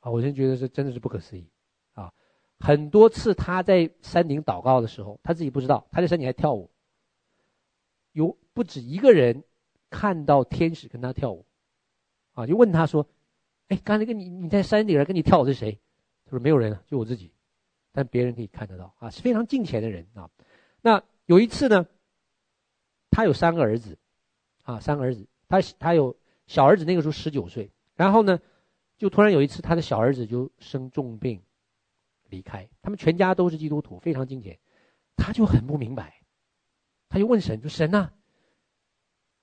[0.00, 1.48] 啊，我真觉得是真的是不可思议
[1.94, 2.12] 啊！
[2.60, 6.70] 很多次他在山顶祷告的时候，他自己不知道，他在山顶还跳舞，
[8.12, 9.42] 有不止一个人
[9.88, 11.46] 看到天使跟他跳舞，
[12.32, 13.06] 啊，就问他说
[13.68, 15.80] ：“哎，刚才跟你你在山顶上跟你跳舞是谁？”
[16.26, 17.32] 他说：“没有人，就我自己。”
[17.90, 20.28] 但别人可以看得到啊，是非常敬虔的人啊。
[20.82, 21.86] 那有一次呢，
[23.14, 23.96] 他有三个儿子，
[24.64, 26.16] 啊，三个儿子，他他有
[26.48, 28.40] 小儿子那个时候十九岁，然后呢，
[28.98, 31.40] 就突然有一次他的小儿子就生重病
[32.28, 34.58] 离开，他们全家都是基督徒，非常敬虔，
[35.14, 36.22] 他就很不明白，
[37.08, 38.10] 他就问神，就神呐，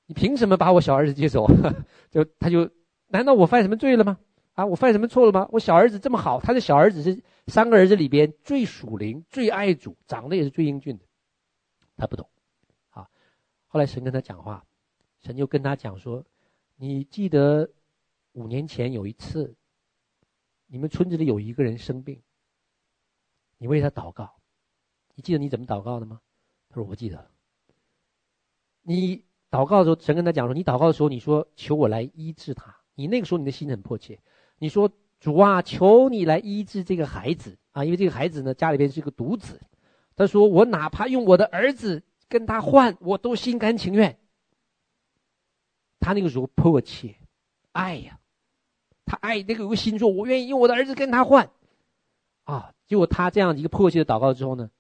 [0.06, 1.48] 你凭什么把我小儿子接走？
[2.12, 2.70] 就他就
[3.08, 4.20] 难道我犯什么罪了吗？
[4.52, 5.48] 啊，我犯什么错了吗？
[5.50, 11.06] 我小儿子这么好，他的小儿子是三个儿子里边最属灵、最爱主，长得也是最英俊的。
[11.96, 12.28] 他不懂，
[13.72, 14.66] 后来神跟他讲话，
[15.22, 16.26] 神就跟他讲说
[16.76, 17.70] ：“你记得
[18.34, 19.56] 五年前有一次，
[20.68, 22.22] 你们村子里有一个人生病，
[23.58, 24.30] 你为他祷告，
[25.16, 26.20] 你记得你怎么祷告的吗？”
[26.68, 27.32] 他说：“我不记得。”
[28.84, 32.76] 你祷告的时候，神跟他讲说：“你祷告的时候，你说求我来医治他。
[32.96, 34.20] 你那个时候你的心很迫切。”
[34.60, 37.86] 你说主啊，求你来医治这个孩子啊！
[37.86, 39.62] 因为这个孩子呢，家里边是个独子。
[40.14, 44.18] 他说：“我哪怕用我的儿子跟他换，我都心甘情愿。”
[46.00, 47.16] 他那个时候迫切，
[47.74, 48.20] 爱呀，
[49.06, 51.52] 他爱那个有个心说：“我愿意用我的儿子跟他换。”
[52.46, 52.74] 啊！
[52.88, 54.72] 结果他这样一个迫切的祷告之后呢，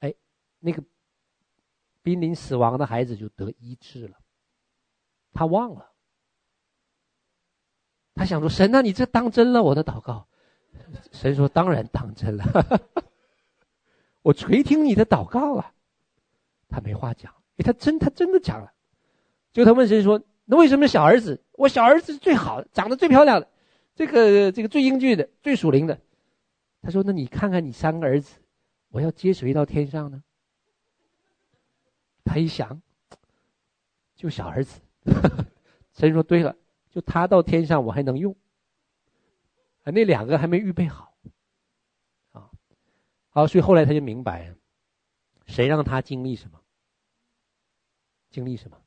[0.00, 0.14] 哎，
[0.60, 0.82] 那个
[2.02, 4.16] 濒临死亡的孩子就得医治了。
[5.32, 5.90] 他忘了。
[8.14, 10.26] 他想说：“神啊，你这当真了我的祷告？”
[11.12, 12.80] 神说：“当然当真了，
[14.22, 15.74] 我垂听你的祷告了。”
[16.68, 18.72] 他没话讲，因为，他真他真的讲了。
[19.52, 21.42] 就他问神说：“那为什么小儿子？
[21.52, 23.48] 我小儿子是最好的，长得最漂亮的，
[23.94, 25.98] 这个这个最英俊的，最属灵的。”
[26.82, 28.38] 他说：“那你看看你三个儿子，
[28.90, 30.22] 我要接谁到天上呢？”
[32.24, 32.80] 他一想，
[34.14, 34.80] 就小儿子。
[35.94, 36.54] 神说：“对了。”
[36.90, 38.34] 就他到天上，我还能用，
[39.84, 41.14] 啊，那两个还没预备好，
[42.32, 42.48] 啊，
[43.28, 44.54] 好，所以后来他就明白，
[45.46, 46.60] 谁让他经历什么，
[48.30, 48.80] 经历什么，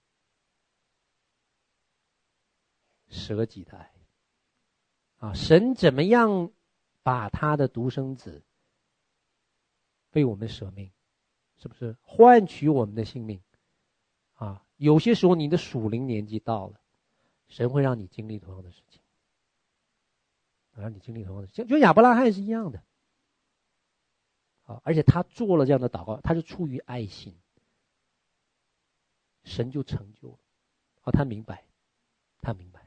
[3.08, 3.92] 舍己的爱，
[5.18, 6.52] 啊，神怎么样
[7.02, 8.44] 把他的独生子
[10.12, 10.92] 为我们舍命，
[11.58, 13.42] 是不是换取我们的性命？
[14.36, 16.80] 啊，有些时候你的属灵年纪到了。
[17.48, 19.02] 神会让你经历同样的事情，
[20.76, 22.84] 让你经历同样的事情，就亚伯拉罕是一样的，
[24.70, 27.36] 啊，而且他做了这样的祷告，他是出于爱心，
[29.44, 30.38] 神就成就了，
[31.02, 31.64] 啊，他明白，
[32.40, 32.80] 他明白，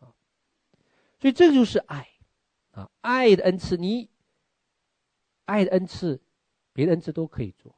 [0.00, 0.10] 啊，
[1.20, 2.08] 所以这就是爱，
[2.72, 4.10] 啊，爱的恩赐，你
[5.44, 6.20] 爱的恩赐，
[6.72, 7.76] 别的恩赐都可以做，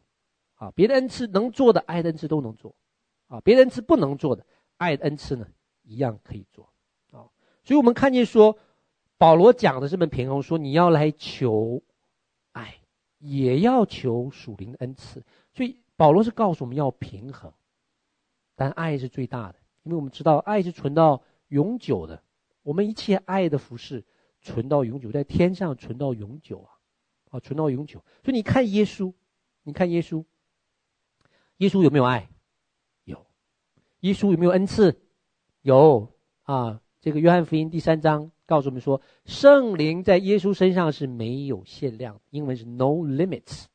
[0.54, 2.74] 啊，别的恩赐能做的，爱的恩赐都能做，
[3.28, 4.46] 啊，别的恩赐不能做的，
[4.78, 5.46] 爱的恩赐呢？
[5.82, 6.72] 一样可以做，
[7.10, 7.28] 啊，
[7.62, 8.56] 所以我们看见说，
[9.18, 11.82] 保罗讲的这么平衡，说你要来求，
[13.20, 17.52] 也要求属灵的恩赐，所以保罗是告诉我们要平衡，
[18.56, 22.22] 但爱是最大的，因为我们知道爱是存到永久的，
[22.62, 24.04] 我们一切爱的服饰
[24.40, 26.70] 存到永久，在天上存到永久啊，
[27.30, 28.02] 啊，存到永久。
[28.24, 29.12] 所以你看耶稣，
[29.64, 30.24] 你看耶稣，
[31.58, 32.28] 耶稣有没有爱？
[33.04, 33.26] 有，
[34.00, 34.98] 耶稣有没有恩赐？
[35.60, 36.10] 有
[36.44, 43.66] 啊，这个约翰福音第三章告诉我们说，圣灵在耶稣身上是没有限量，英文是 no limits，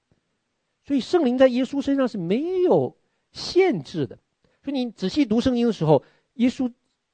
[0.83, 2.97] 所以圣灵在耶稣身上是没有
[3.31, 4.19] 限制的。
[4.61, 6.69] 所以你仔细读圣经的时候，耶稣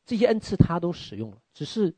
[0.07, 1.93] 这些恩赐他都使用了，只是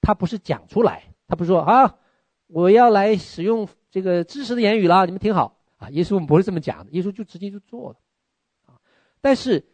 [0.00, 1.98] 他不是讲出来，他不说啊，
[2.46, 5.90] 我要来使用这个知识的言语了，你们听好啊。
[5.90, 7.96] 耶稣我们不是这么讲的，耶稣就直接就做了
[8.66, 8.78] 啊。
[9.20, 9.66] 但是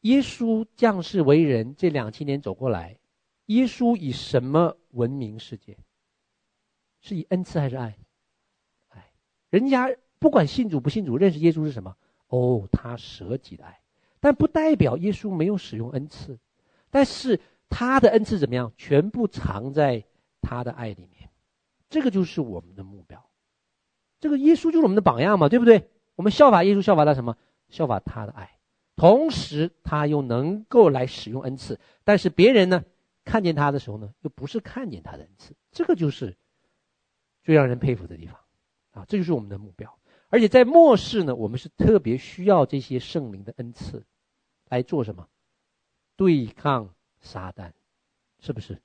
[0.00, 2.98] 耶稣降世为人这两千年走过来，
[3.46, 5.76] 耶稣以什么闻名世界？
[7.00, 7.96] 是以恩赐还是爱？
[8.88, 9.12] 爱。
[9.50, 11.96] 人家不管信主不信主，认识耶稣是什么？
[12.28, 13.80] 哦，他舍己的爱。
[14.20, 16.38] 但不代表耶稣没有使用恩赐，
[16.90, 18.72] 但是他的恩赐怎么样？
[18.78, 20.02] 全部藏在
[20.40, 21.28] 他的爱里面，
[21.90, 23.22] 这个就是我们的目标。
[24.20, 25.90] 这个耶稣就是我们的榜样嘛，对不对？
[26.14, 27.36] 我们效法耶稣，效法他什么？
[27.68, 28.58] 效法他的爱。
[28.96, 32.82] 同时，他又能够来使用恩赐，但是别人呢，
[33.24, 35.54] 看见他的时候呢，又不是看见他的恩赐。
[35.72, 36.36] 这个就是
[37.42, 38.38] 最让人佩服的地方
[38.92, 39.04] 啊！
[39.08, 39.98] 这就是我们的目标。
[40.28, 44.04] 而且在末世呢，我们是特别需要这些圣灵的恩赐。
[44.70, 45.28] 来做什么？
[46.16, 47.70] 对抗撒旦，
[48.40, 48.80] 是不是？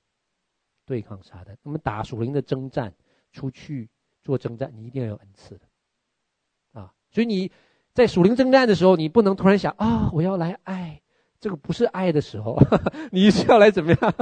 [0.84, 1.56] 对抗撒旦。
[1.62, 2.94] 我们打属灵的征战，
[3.32, 3.88] 出去
[4.22, 6.94] 做征战，你一定要有恩赐的啊！
[7.10, 7.50] 所以你
[7.92, 11.02] 在属灵征战的时候，你不能突然想啊，我要来爱，
[11.40, 12.58] 这个不是爱的时候，
[13.10, 14.14] 你是要来怎么样？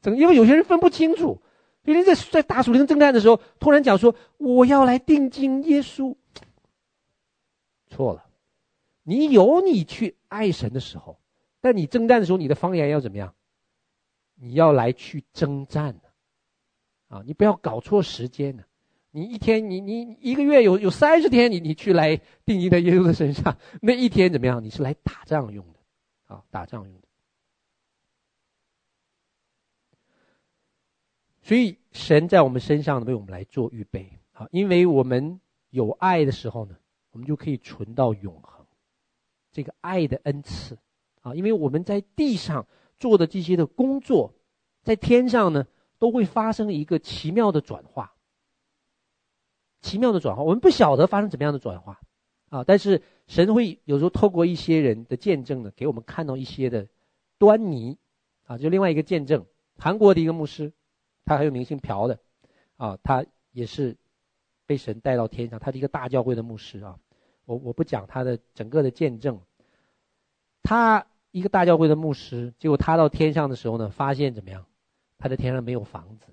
[0.00, 1.40] 怎么因为有些人分不清楚，
[1.84, 6.14] 所以你在在打属灵征战的时候，突然讲说我要来定睛耶稣，
[7.88, 8.26] 错了。
[9.02, 11.18] 你有你去爱神的时候，
[11.60, 13.34] 但你征战的时候，你的方言要怎么样？
[14.36, 16.00] 你要来去征战，
[17.08, 18.64] 啊，你不要搞错时间呢。
[19.10, 24.62] 你一天，你你一个月有有三十天你，你去来定睛在耶稣的身上，那一天怎么样？
[24.64, 25.73] 你是来打仗用的，
[26.34, 27.08] 啊，打仗用的。
[31.42, 36.76] 所以神在我们身上为我们来做预备，啊，因为我们有爱的时候呢，
[37.10, 38.66] 我们就可以存到永恒。
[39.52, 40.78] 这个爱的恩赐，
[41.20, 42.66] 啊，因为我们在地上
[42.98, 44.34] 做的这些的工作，
[44.82, 45.66] 在天上呢
[45.98, 48.16] 都会发生一个奇妙的转化。
[49.82, 52.00] 奇妙的转化，我们不晓得发生怎么样的转化，
[52.54, 56.86] 啊，但是神会有时候透过一些人的见证呢，给我们看到一些的
[57.36, 57.98] 端倪，
[58.44, 59.44] 啊，就另外一个见证，
[59.76, 60.72] 韩国的一个牧师，
[61.24, 62.20] 他很有名，姓朴的，
[62.76, 63.96] 啊，他也是
[64.66, 66.96] 被神带到天上，他是一个大教会的牧师啊。
[67.44, 69.40] 我我不讲他的整个的见证，
[70.62, 74.64] 他一个大教会的牧师，结果他到天上的时候呢，发现怎么样？
[75.18, 76.28] 他在天上没有房子，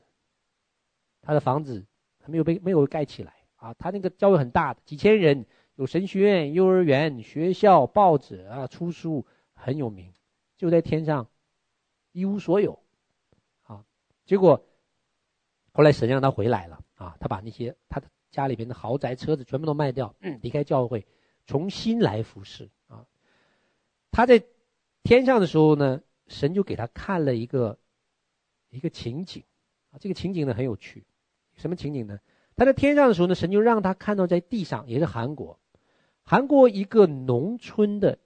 [1.23, 1.83] 他的房子
[2.19, 3.73] 还没有被没有盖起来啊！
[3.73, 5.45] 他那个教会很大，几千人，
[5.81, 10.13] 有神学院、幼儿园、学校、报纸啊，出书很有名，
[10.55, 11.27] 就在天上
[12.11, 12.77] 一无所有
[13.63, 13.83] 啊！
[14.23, 14.63] 结果
[15.71, 18.07] 后来神让他回来了啊，他把那些他的。
[18.29, 21.05] 家里边的豪宅、车子全部都卖掉，离开教会，
[21.45, 23.05] 重新来服侍啊。
[24.09, 24.41] 他在
[25.03, 27.77] 天上的时候呢，神就给他看了一个
[28.69, 29.43] 一个情景
[29.89, 29.99] 啊。
[29.99, 31.03] 这个情景呢很有趣，
[31.55, 32.19] 什么情景呢？
[32.55, 35.59] 他在天上的时候呢，神就让他看到在地上，也是韩国，
[36.31, 38.17] 韩国一个农村的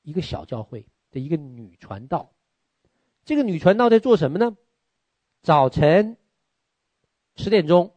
[0.00, 2.32] 一个小教会的一个女传道。
[3.26, 4.56] 这个女传道在做什么呢？
[5.42, 6.16] 早晨
[7.36, 7.92] 十点钟。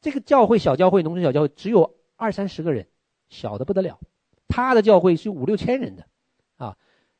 [0.00, 2.88] 这个教会小教会农村小教会只有二三十个人，
[3.28, 4.00] 小的不得了。
[4.48, 6.08] 他的教会是五六千人的，
[6.56, 6.76] 啊，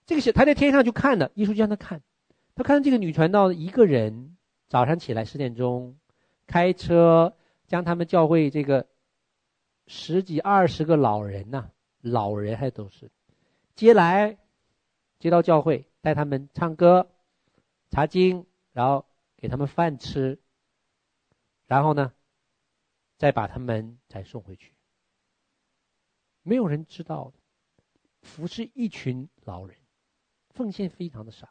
[0.07, 2.03] 这个小他在天上就看了，耶稣就让他看，
[2.57, 5.96] 他看这个女传道一个人早上起来十点钟，
[6.48, 7.37] 开车
[7.68, 8.88] 将他们教会这个
[9.88, 11.70] 十几二十个老人呐、
[12.01, 13.11] 老人还都是
[13.74, 14.38] 接来，
[15.18, 17.11] 接到教会带他们唱歌、
[17.90, 20.38] 查经，然后给他们饭吃，
[21.66, 22.12] 然后呢，
[23.16, 24.74] 再把他们再送回去，
[26.42, 27.33] 没有人知道，
[28.20, 29.77] 服侍一群老人，
[30.51, 31.48] 奉献非常的少。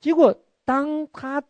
[0.00, 1.44] 结果当他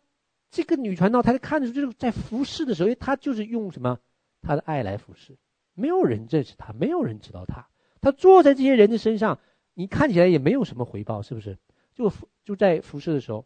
[0.51, 3.99] 这个女传道，她在看的时候，就是在服侍的时候，她就是用什么？
[4.41, 5.37] 她的爱来服侍，
[5.77, 7.67] 没有人认识他，没有人知道他。
[8.01, 9.39] 他坐在这些人的身上，
[9.75, 11.59] 你看起来也没有什么回报，是不是？
[11.93, 12.11] 就
[12.43, 13.45] 就在服侍的时候，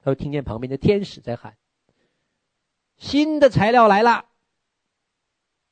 [0.00, 1.56] 他就听见旁边的天使在喊
[2.98, 4.26] ：“新的材料来了。”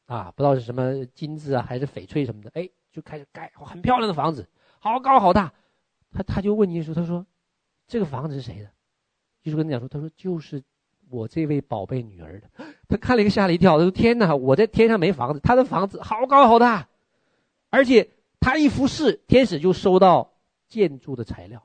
[0.07, 4.49] 啊，不知道是什么金子啊，还是翡翠什么的，哎，就开始盖很漂亮的房子，
[4.79, 5.53] 好高好大。
[6.13, 7.27] 他他就问耶稣，他说
[7.89, 8.71] ：“这个房子是谁的？”
[9.43, 10.63] 耶稣跟他讲说：“他说就是
[11.13, 12.49] 我这位宝贝女儿的。
[12.89, 16.89] ”他看了一个吓了一跳，他说：“天哪，我在天上没房子，他的房子好高好大，
[17.71, 18.11] 而且
[18.41, 20.33] 他一服侍，天使就收到
[20.69, 21.63] 建筑的材料。”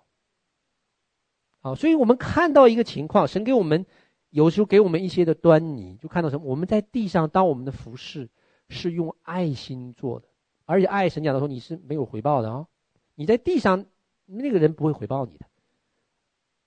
[1.62, 3.86] 好，所以我们看到一个情况，神给我们
[4.30, 6.46] 有时候给我们一些的端倪，就看到什么？
[6.46, 8.30] 我们在地上当我们的服侍。
[8.70, 10.28] 是用爱心做的，
[10.66, 12.68] 而且爱神讲的时候，你是没有回报的哦。
[13.16, 13.86] 你在地上，
[14.26, 15.46] 那个人不会回报你的，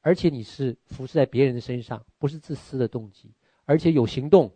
[0.01, 3.35] 而且你是服侍在别人的身上，不是自私的动机，
[3.65, 4.53] 而且有行动，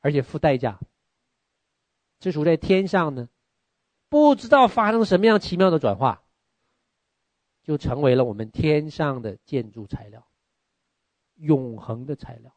[0.00, 0.78] 而且付代价。
[2.18, 3.28] 这属在天上呢，
[4.08, 6.22] 不知道发生什么样奇妙的转化，
[7.62, 10.26] 就成为了我们天上的建筑材料，
[11.36, 12.52] 永恒的材料。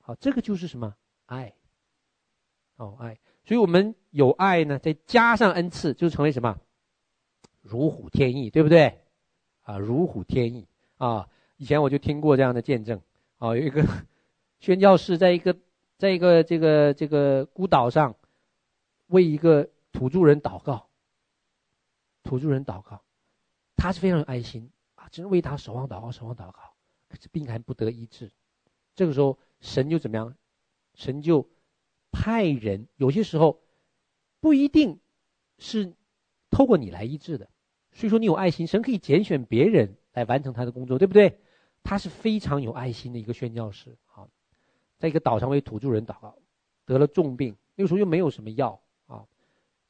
[0.00, 0.96] 好，这个就是什么？
[1.26, 1.54] 爱。
[2.76, 3.18] 哦，爱。
[3.44, 6.58] 所以我们有爱呢，再加上恩赐，就成为什么？
[7.60, 9.02] 如虎添翼，对不对？
[9.62, 10.66] 啊，如虎添翼
[10.98, 11.28] 啊！
[11.56, 13.00] 以前我就听过这样的见证
[13.38, 13.82] 啊，有一个
[14.60, 15.56] 宣教士在一个
[15.98, 18.14] 在一个这个这个孤岛上，
[19.06, 20.88] 为一个土著人祷告。
[22.22, 23.02] 土著人祷告，
[23.76, 26.74] 他是非常有爱心啊，真为他守望祷告，守望祷告，
[27.08, 28.32] 可是病还不得医治。
[28.96, 30.34] 这个时候，神就怎么样？
[30.94, 31.48] 神就
[32.10, 33.62] 派人，有些时候
[34.40, 34.98] 不一定
[35.58, 35.94] 是
[36.50, 37.48] 透过你来医治的。
[37.92, 41.38] 所以说，你有爱心，神可以拣选别人来完成他的工作，对不对？
[41.84, 43.98] 他是非常有爱心的一个宣教士。
[44.06, 44.30] 好，
[44.98, 46.38] 在一个岛上为土著人祷告，
[46.86, 49.26] 得了重病，那个时候又没有什么药啊，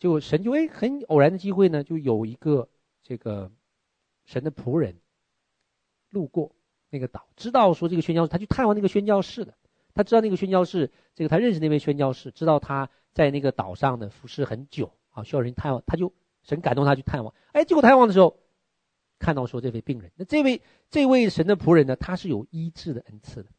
[0.00, 2.68] 就神就哎很偶然的机会呢，就有一个
[3.04, 3.52] 这个
[4.24, 4.98] 神的仆人
[6.10, 6.50] 路过
[6.90, 9.54] 那个岛，知道说这个宣教，他去探望那个宣教士的，
[9.94, 16.12] 他知道那个宣教士，这个他认识那位宣教士，知道他在那个岛上呢服侍很久啊，需要人探望，他就。
[16.42, 18.38] 神感动他去探望，哎，结果探望的时候，
[19.18, 23.50] 看到说这位病人，那这位这位神的仆人呢，他是有医治的恩赐的，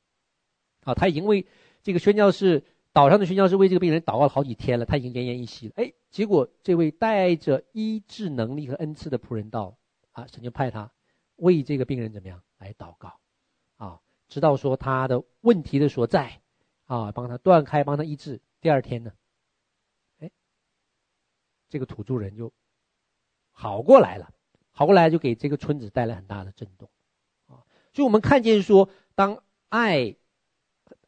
[0.82, 1.48] 啊，他已经为
[1.84, 9.78] 这个宣教士岛上的宣教士为这个病人祷告了好几天了，他已经奄奄一息了，哎，结果这位带着医治能力和恩赐的仆人到，
[10.12, 10.92] 啊，神就派他
[11.36, 13.20] 为这个病人怎么样来祷告，
[13.78, 16.42] 啊，知道说他的问题的所在，
[16.86, 18.42] 啊，帮他断开，帮他医治。
[18.62, 19.12] 第二天呢，
[20.20, 20.32] 哎，
[21.70, 22.54] 这个土著人就。
[23.60, 24.32] 好过来了，
[24.78, 26.88] 跑过来就给这个村子带来很大的震动，
[27.48, 30.16] 啊，所以我们看见说，当爱，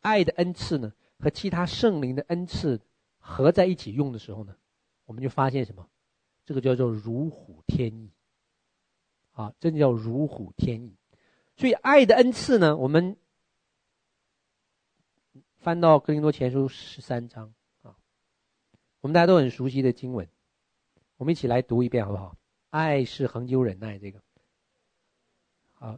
[0.01, 2.82] 爱的恩赐呢和其他圣灵的恩赐
[3.20, 4.55] 合在一起用的时候呢，
[5.05, 5.88] 我们就发现什么？
[6.45, 8.09] 这个叫做如虎添翼，
[9.34, 10.95] 啊，真的叫如虎添翼。
[11.55, 13.17] 所以爱的恩赐呢，我们
[15.59, 17.53] 翻到格林多前书十三章
[17.84, 17.95] 啊，
[19.01, 20.28] 我们大家都很熟悉的经文，
[21.17, 22.36] 我们一起来读一遍好不好？
[22.70, 24.22] 爱是恒久忍耐，这个
[25.74, 25.97] 好。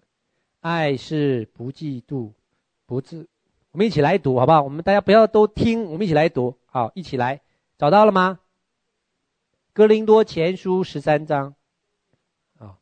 [0.61, 2.33] 爱是不嫉妒，
[2.85, 3.27] 不自。
[3.71, 4.61] 我们一起来读，好不好？
[4.61, 7.41] 我们大家不要都听，我们一起来读，好，一起来。
[7.77, 8.39] 找到了吗？
[9.73, 11.55] 哥林多前书十三章。
[12.57, 12.79] 啊，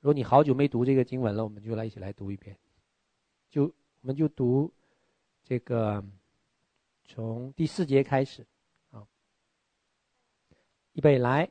[0.00, 2.56] 如果你好久没读这个经文了，我们就来一起来读一遍。
[3.50, 4.72] 就我们就读
[5.44, 6.02] 这个，
[7.04, 8.46] 从第四节开始。
[8.92, 9.06] 啊，
[10.92, 11.50] 预备来。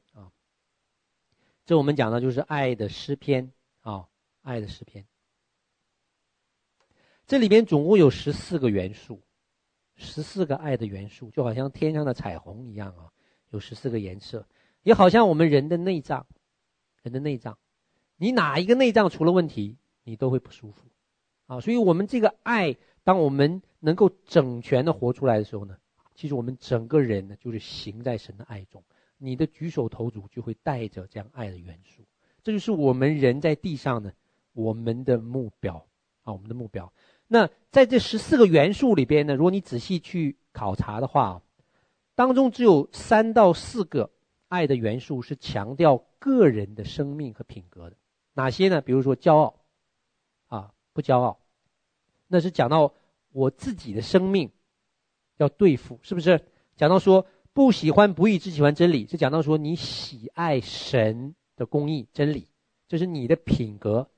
[1.71, 4.09] 这我们讲的就是爱的诗篇啊、
[4.41, 5.05] 爱的诗篇。
[7.25, 9.21] 这里边总共有十四个元素，
[9.95, 13.07] 十四个爱的元素，就好像天上的彩虹一样啊、
[13.51, 14.45] 有十四个颜色，
[14.83, 16.27] 也好像我们人的内脏，
[17.03, 17.57] 人的内脏，
[18.17, 20.89] 你哪一个内脏出了问题，你都会不舒服
[21.45, 21.61] 啊。
[21.61, 25.77] 所以，我们这个爱，当我们能够整全的活出来的时候呢，
[26.15, 28.83] 其实我们整个人呢，就是行在神的爱中。
[29.23, 32.01] 你的举手投足就会带着这样爱的元素，
[32.41, 34.11] 这就是我们人在地上呢，
[34.53, 35.75] 我们的目标
[36.23, 36.91] 啊，我们的目标。
[37.27, 41.39] 那在这十四个元素里边呢，如果你仔细去考察的话，
[42.15, 44.09] 当中只有三到四个
[44.47, 47.95] 爱的元素是强调个人的生命和品格的。
[48.33, 48.81] 哪些呢？
[48.81, 49.55] 比如说骄傲，
[50.47, 51.37] 啊，不骄傲，
[52.27, 52.91] 那是讲到
[53.31, 54.49] 我自己的生命
[55.37, 56.41] 要对付，是不是？
[56.75, 57.23] 讲到说。
[57.53, 62.47] 不喜欢不义，只喜欢真理，是讲到说你喜爱神的公义真理，
[62.87, 64.09] 这是你的品格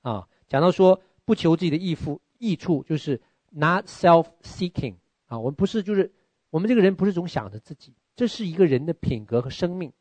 [0.00, 0.26] 啊。
[0.48, 3.20] 讲到说不求自己的益福益处，就是
[3.50, 5.38] not self-seeking 啊。
[5.38, 6.10] 我们不是，就是
[6.48, 9.92] 我们这个人不是总想着自己，这是一个人的品格和生命。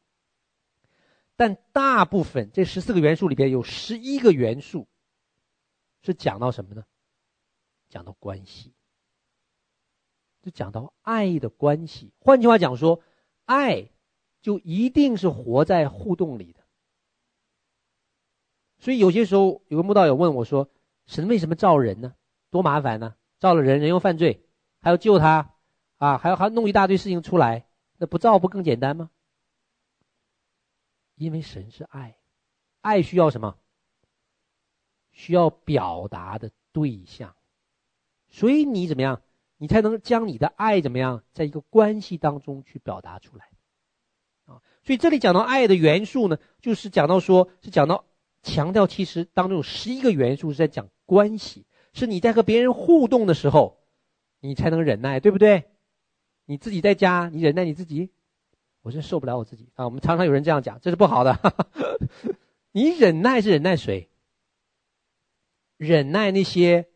[1.36, 4.88] 但大部分这十四个元素里边有十一个元素
[6.02, 6.86] 是讲到什么呢？
[7.90, 8.74] 讲到关系。
[10.48, 13.02] 就讲到爱的关系，换句话讲说，
[13.44, 13.90] 爱
[14.42, 16.64] 就一定是活在互动里的。
[18.80, 20.70] 所以有些时候，有个慕道友问我说
[21.06, 22.16] ：“神为什么造人呢？
[22.50, 23.18] 多麻烦呢？
[23.40, 24.48] 造了人，人又犯罪，
[24.80, 25.54] 还要救他，
[25.98, 27.68] 啊，还要还弄一大堆事情出来，
[27.98, 29.12] 那不造不更简单吗？
[31.16, 32.18] 因为神是爱，
[32.80, 33.58] 爱需要什么？
[35.12, 37.36] 需要表达的对象，
[38.30, 39.22] 所以你怎么样？
[39.58, 43.50] 你才能将你的爱怎么样，在一个关系当中去表达出来，
[44.46, 48.06] 啊，所以这里讲到爱的元素呢，就是讲到说是讲到
[48.44, 53.80] 强调，其实当中有十一个元素是在讲关系，是你在和别人互动的时候，
[54.40, 55.64] 你才能忍耐，对不对？
[56.46, 58.12] 你自己在家，你忍耐你自己，
[58.84, 59.86] 我真受不了我自己啊！
[59.86, 61.40] 我们常常有人这样讲，这是不好的。
[62.72, 64.08] 你忍耐是忍耐谁？
[65.78, 66.88] 忍耐那些。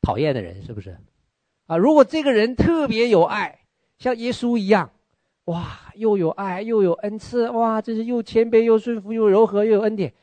[0.00, 0.98] 讨厌的人是不是？
[1.66, 3.60] 啊，如果这个人特别有爱，
[3.98, 4.90] 像耶稣一样，
[5.44, 10.14] 哇，又有爱又有恩赐，哇，这是又谦卑又顺服又柔和又有恩典，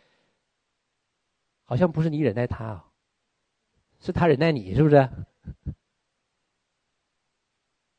[1.63, 2.85] 好像不是你忍耐他啊，
[3.99, 5.07] 是他忍耐你，是不是？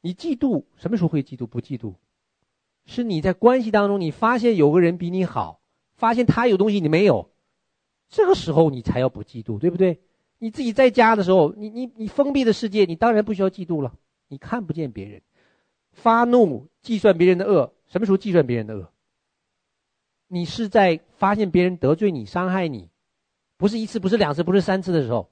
[0.01, 1.47] 你嫉妒什么时候会嫉妒？
[1.47, 1.95] 不嫉妒，
[2.85, 5.61] 是你在关系当中，你发现有个人比你好，
[5.95, 7.31] 发现他有东西你没有，
[8.09, 10.01] 这个时候你才要不嫉妒，对不对？
[10.39, 13.95] 你自己在家的时候，你你你封闭的世界，你当然不需要嫉妒了。
[14.29, 15.23] 你看不见别人
[15.93, 18.93] 发怒，计算别人的恶，什么时候计算别人的恶？
[20.29, 22.91] 你是在发现别人得罪你、伤害你，
[23.57, 25.31] 不是一次，不是两次，不是三次的时候，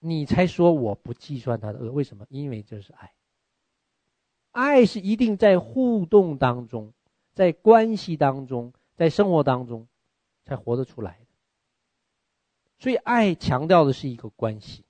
[0.00, 1.92] 你才说我不计算他的恶。
[1.92, 2.26] 为什么？
[2.30, 3.12] 因为这是爱。
[4.50, 6.92] 爱是一定在互动当中，
[7.34, 9.86] 在关系当中，在生活当中
[10.44, 11.20] 才活得出来。
[12.82, 14.84] 所以，爱强调的是一个关系，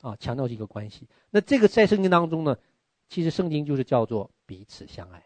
[0.00, 1.06] 啊，强调是一个关系。
[1.28, 2.56] 那这个在圣经当中呢，
[3.06, 5.22] 其实圣经就是叫做彼此相爱。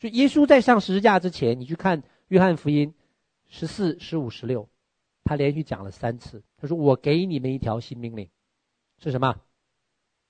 [0.00, 2.92] 所以，耶稣在上十字架之前，你去看约翰福音
[3.46, 4.68] 十四、十五、十六，
[5.22, 8.28] 他连续讲了三次，他说：“我给你们一条新命令，
[8.98, 9.40] 是什么？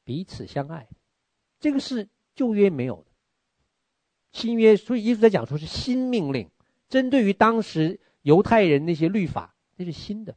[0.04, 0.86] 彼此相爱。”
[1.60, 3.10] 这个是旧约没有的，
[4.32, 4.76] 新约。
[4.76, 6.50] 所以，耶稣在讲说是新命令，
[6.90, 9.56] 针对于当时犹太人那些律法。
[9.80, 10.36] 这是新的，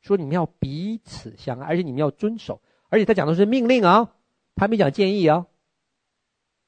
[0.00, 4.16] 说你们要彼此相爱，而且你们要遵守，而且他讲的是命令啊，
[4.54, 5.46] 他没讲建议啊，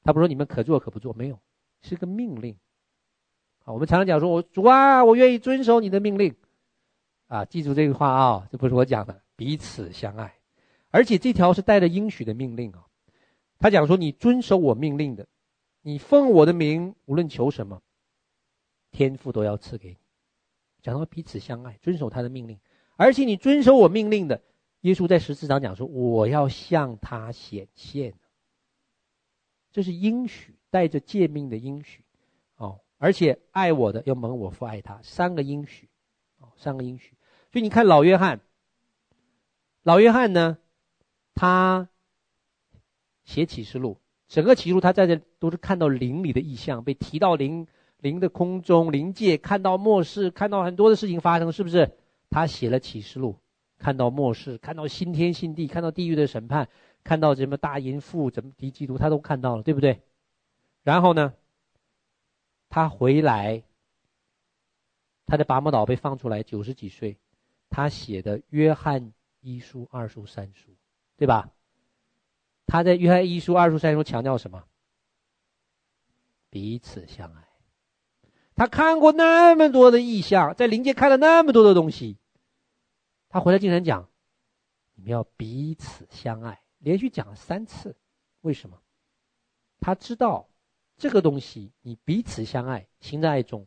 [0.02, 1.38] 他不说你们可做可不做，没有，
[1.80, 2.54] 是个命令。
[3.64, 6.36] 啊，我们常常讲说，我主啊，我愿意遵守你的命令，
[7.28, 10.34] 啊，记住这句话啊，这不是我讲的，彼此相爱，
[10.90, 12.84] 而且这条是带着应许的命令啊，
[13.58, 15.26] 他讲说你遵守我命令的，
[15.80, 17.80] 你奉我的名无论求什么，
[18.90, 19.96] 天父都要赐给你。
[20.86, 22.60] 讲到彼此相爱，遵守他的命令，
[22.94, 24.40] 而且你遵守我命令的，
[24.82, 28.14] 耶稣在十四章讲说：“我要向他显现。”
[29.72, 32.04] 这是应许，带着诫命的应许
[32.54, 32.78] 哦。
[32.98, 35.88] 而且爱我的要蒙我父爱他，三个应许
[36.38, 37.16] 哦，三个应许。
[37.50, 38.40] 所以你看老约翰，
[39.82, 40.58] 老约翰呢，
[41.34, 41.88] 他
[43.24, 47.66] 写启示录，整个启示录他在这都是看到灵里的意象，被提到灵。
[48.06, 51.90] 灵的空中，灵界看到末世，看到很多的事情发生，是不是？
[52.30, 53.36] 他写了启示录，
[53.78, 56.68] 看到末世，看到新天新地，看到地狱的审判，
[57.02, 60.02] 看到什么大淫妇，怎么敌基督，他都看到了，对不对？
[60.84, 61.34] 然后呢，
[62.68, 63.64] 他回来，
[65.26, 67.16] 他在拔摩岛被放出来，九十几岁，
[67.70, 70.70] 他写的约翰一书、二书、三书，
[71.16, 71.50] 对吧？
[72.66, 74.62] 他在约翰一书、二书、三书强调什么？
[76.50, 77.45] 彼此相爱。
[78.56, 82.16] 他看过那么多的异象，在灵界看了那么多的东西，
[83.28, 84.08] 他回来竟然讲
[84.96, 87.96] ：“你们要彼此相爱。”连续讲了三次，
[88.40, 88.80] 为什么？
[89.78, 90.48] 他知道
[90.96, 93.66] 这个东西，你彼此相爱，行在爱中，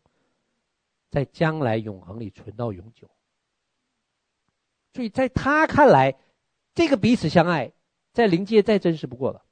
[1.11, 3.09] 在将来永恒里存到永久。
[4.93, 6.17] 所以在他看来，
[6.73, 7.73] 这个彼此相爱，
[8.13, 9.43] 在灵界再真实不过了，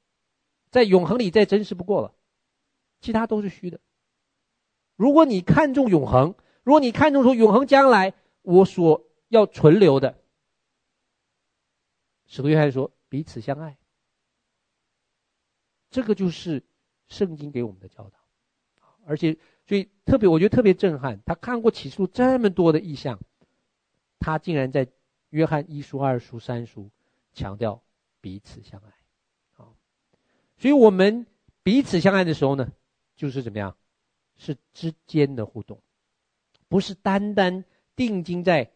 [0.70, 2.12] 在永恒里再真实不过了，
[3.00, 3.80] 其他都是虚的。
[4.98, 6.34] 如果你看重永恒，
[6.64, 10.18] 如果你看重说永恒将来我所要存留的，
[12.26, 13.78] 使徒约翰说彼此相爱，
[15.88, 16.64] 这个就是
[17.06, 18.18] 圣经给我们的教导，
[19.06, 19.38] 而且
[19.68, 23.20] 所以特别我觉得特别震撼，他看过启示录这么多的意象，
[24.18, 24.88] 他竟然在
[25.30, 26.90] 约翰一书、二书、三书
[27.32, 27.80] 强调
[28.20, 28.92] 彼此相爱，
[29.52, 29.76] 好，
[30.58, 31.24] 所以我们
[31.62, 32.72] 彼此相爱的时候呢，
[33.14, 33.76] 就是怎么样？
[34.38, 35.78] 是之间的互动，
[36.68, 37.64] 不是单单
[37.94, 38.70] 定睛在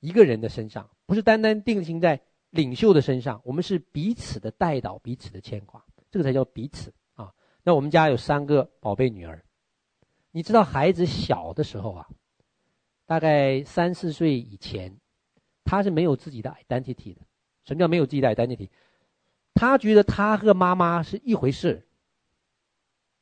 [0.00, 7.32] 一个人的身上，不是单单定睛在领袖的身上，我们是彼此的带导，彼此的牵挂，这个才叫彼此啊。
[7.62, 9.42] 那我们家有三个宝贝女儿，
[10.30, 12.08] 你知道孩子小的时候啊，
[13.06, 14.94] 大概三四岁以前，
[15.64, 17.20] 他是没有自己的 identity 的，
[17.64, 18.68] 什么叫没有自己的 identity？
[19.54, 21.86] 他觉得他和妈妈是一回事，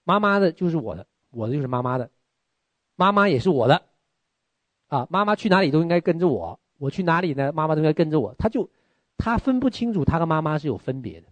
[0.05, 2.11] 妈妈的就是我的，我的就是妈妈的，
[2.95, 3.83] 妈妈也是我的，
[4.87, 8.35] 啊，妈妈去哪里都应该跟着我，我去哪里呢，妈妈都应该跟着我。
[8.39, 8.71] 他就
[9.17, 11.29] 他分不清楚他和妈妈是有分别的，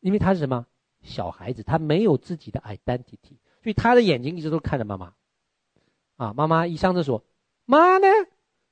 [0.00, 0.66] 因为他是什么
[1.02, 5.12] 小孩子，他没有自己的 identity，所以他的眼睛一直都看着妈妈，
[6.16, 7.24] 啊，妈妈一上厕所，
[7.64, 8.06] 妈呢？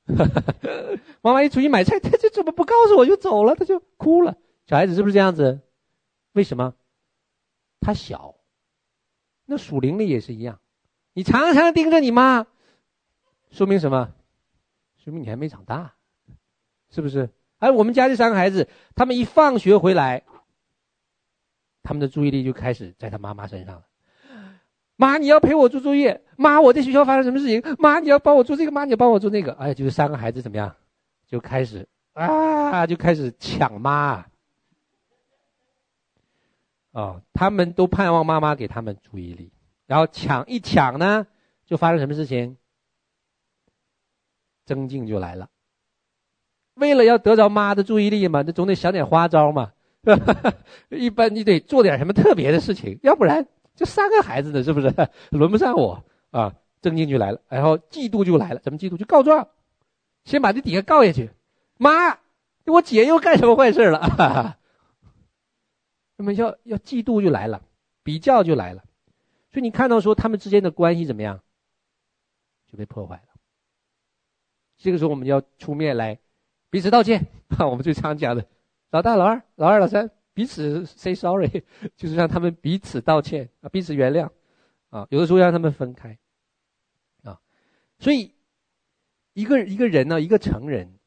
[1.22, 4.36] 妈妈一出去买菜，他就怎么不告诉我就走了，他就哭了。
[4.66, 5.60] 小孩子是不是这样子？
[6.32, 6.74] 为什么？
[7.80, 8.33] 他小，
[9.46, 10.58] 那属灵的也是一样。
[11.12, 12.46] 你常常盯着你妈，
[13.50, 14.12] 说明什么？
[14.96, 15.94] 说明你还没长大，
[16.90, 17.28] 是不是？
[17.58, 20.22] 哎，我们家这三个孩子，他们一放学回来，
[21.82, 23.84] 他们的注意力就开始在他妈妈身上了。
[24.96, 26.22] 妈，你要陪我做作业。
[26.36, 27.62] 妈，我在学校发生什么事情？
[27.78, 28.72] 妈，你要帮我做这个。
[28.72, 29.52] 妈，你要帮我做那个。
[29.54, 30.74] 哎，就是三个孩子怎么样？
[31.26, 34.24] 就开始啊，就开始抢妈。
[36.94, 39.52] 哦，他们都盼望妈妈给他们注意力，
[39.86, 41.26] 然后抢一抢呢，
[41.66, 42.56] 就发生什么事情？
[44.64, 45.50] 争竞就来了。
[46.74, 49.72] 为了要得着妈的注意力嘛，那总得想点花招嘛。
[50.88, 54.94] 一般你得做点什么特别的事情，要不然这三个孩子呢，是不是
[55.30, 56.54] 轮不上我啊？
[56.80, 58.60] 争竞就来了，然后嫉妒就来了。
[58.60, 58.96] 怎么嫉妒？
[58.96, 59.48] 就告状，
[60.24, 61.30] 先把这底下告下去。
[61.76, 62.18] 妈，
[62.66, 64.58] 我姐又干什么坏事了？
[66.16, 67.62] 那么要要嫉妒就来了，
[68.02, 68.84] 比较就来了，
[69.50, 71.40] 所以你看到说他们之间的关系怎么样，
[72.66, 73.28] 就被破坏了。
[74.76, 76.18] 这个时候我们要出面来
[76.70, 78.46] 彼此道歉啊， 我们最常讲的，
[78.90, 81.64] 老大、老二、老二、老三彼此 say sorry，
[81.96, 84.30] 就是让他们彼此道歉啊，彼此原谅
[84.90, 86.18] 啊，有的时候让他们分开
[87.22, 87.40] 啊，
[87.98, 88.34] 所以
[89.32, 90.98] 一个一个人呢，一个成人，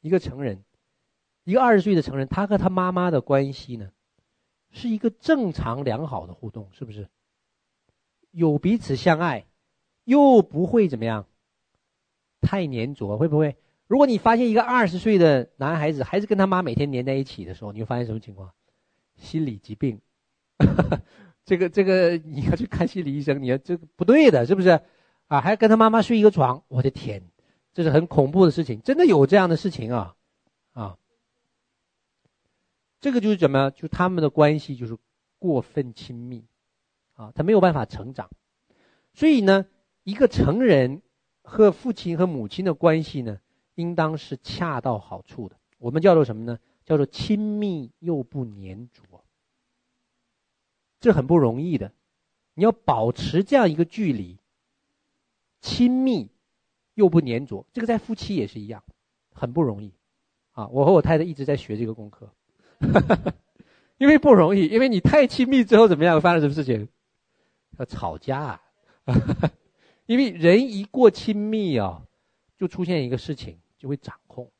[0.00, 0.62] 一个成人，
[1.44, 3.90] 一个二十岁的成人，他和他妈妈的关系呢？
[4.72, 7.08] 是一个正常良好的互动，是不是？
[8.30, 9.44] 有彼此相爱，
[10.04, 11.26] 又不会怎么样，
[12.40, 13.56] 太黏着，会不会？
[13.88, 18.52] 如果你发现一个二十岁的男孩子还是跟他妈每天黏在一起的时候，你会发现什么情况？
[19.16, 20.00] 心理疾病，
[21.44, 24.80] 这个这个你要去看心理医生，你要这个不对的，是不是？
[25.26, 27.22] 啊，还跟他妈妈睡一个床，我的天，
[27.74, 30.14] 这是很恐怖的事情，真的有这样的事情，啊。
[33.00, 33.72] 这个就是怎么样？
[33.74, 34.96] 就他们的关系就是
[35.38, 36.44] 过分亲密，
[37.14, 38.28] 啊，他没有办法成长，
[39.14, 39.66] 所以呢，
[40.04, 41.00] 一个成人
[41.42, 43.40] 和父亲和母亲的关系呢，
[43.74, 45.56] 应当是恰到好处的。
[45.78, 46.58] 我们叫做什么呢？
[46.84, 49.02] 叫做亲密又不粘着，
[51.00, 51.92] 这很不容易的。
[52.54, 54.38] 你要保持这样一个距离，
[55.60, 56.28] 亲密
[56.94, 58.82] 又不粘着，这个在夫妻也是一样，
[59.32, 59.94] 很不容易。
[60.52, 62.30] 啊，我和我太太一直在学这个功课。
[62.80, 63.34] 哈 哈
[63.98, 66.20] 因为不容易，因为你太亲密之后怎么样？
[66.20, 66.88] 发生什么事情？
[67.78, 68.60] 要吵架啊！
[70.06, 72.02] 因为人一过亲密啊，
[72.56, 74.50] 就出现一个事情，就会掌控。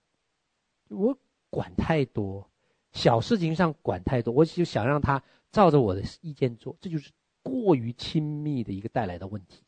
[0.89, 1.17] 我
[1.49, 2.49] 管太多，
[2.93, 7.11] 小事情上管太多，我就想让他照着我的意见做，这就是
[7.43, 9.63] 过于亲密的一个带来的问题。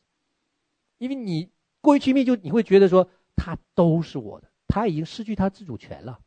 [0.99, 1.49] 因为你
[1.81, 6.21] 过于亲密，就你会觉得说他都是我的，他已经失去他自主权了。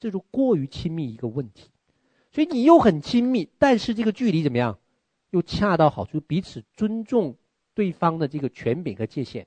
[0.00, 1.68] 这就过于亲密一个问题，
[2.32, 4.78] 所以你又很亲密，但是这个距离怎么样？
[5.28, 7.36] 又恰到好处，彼此尊重
[7.74, 9.46] 对方的这个权柄和界限，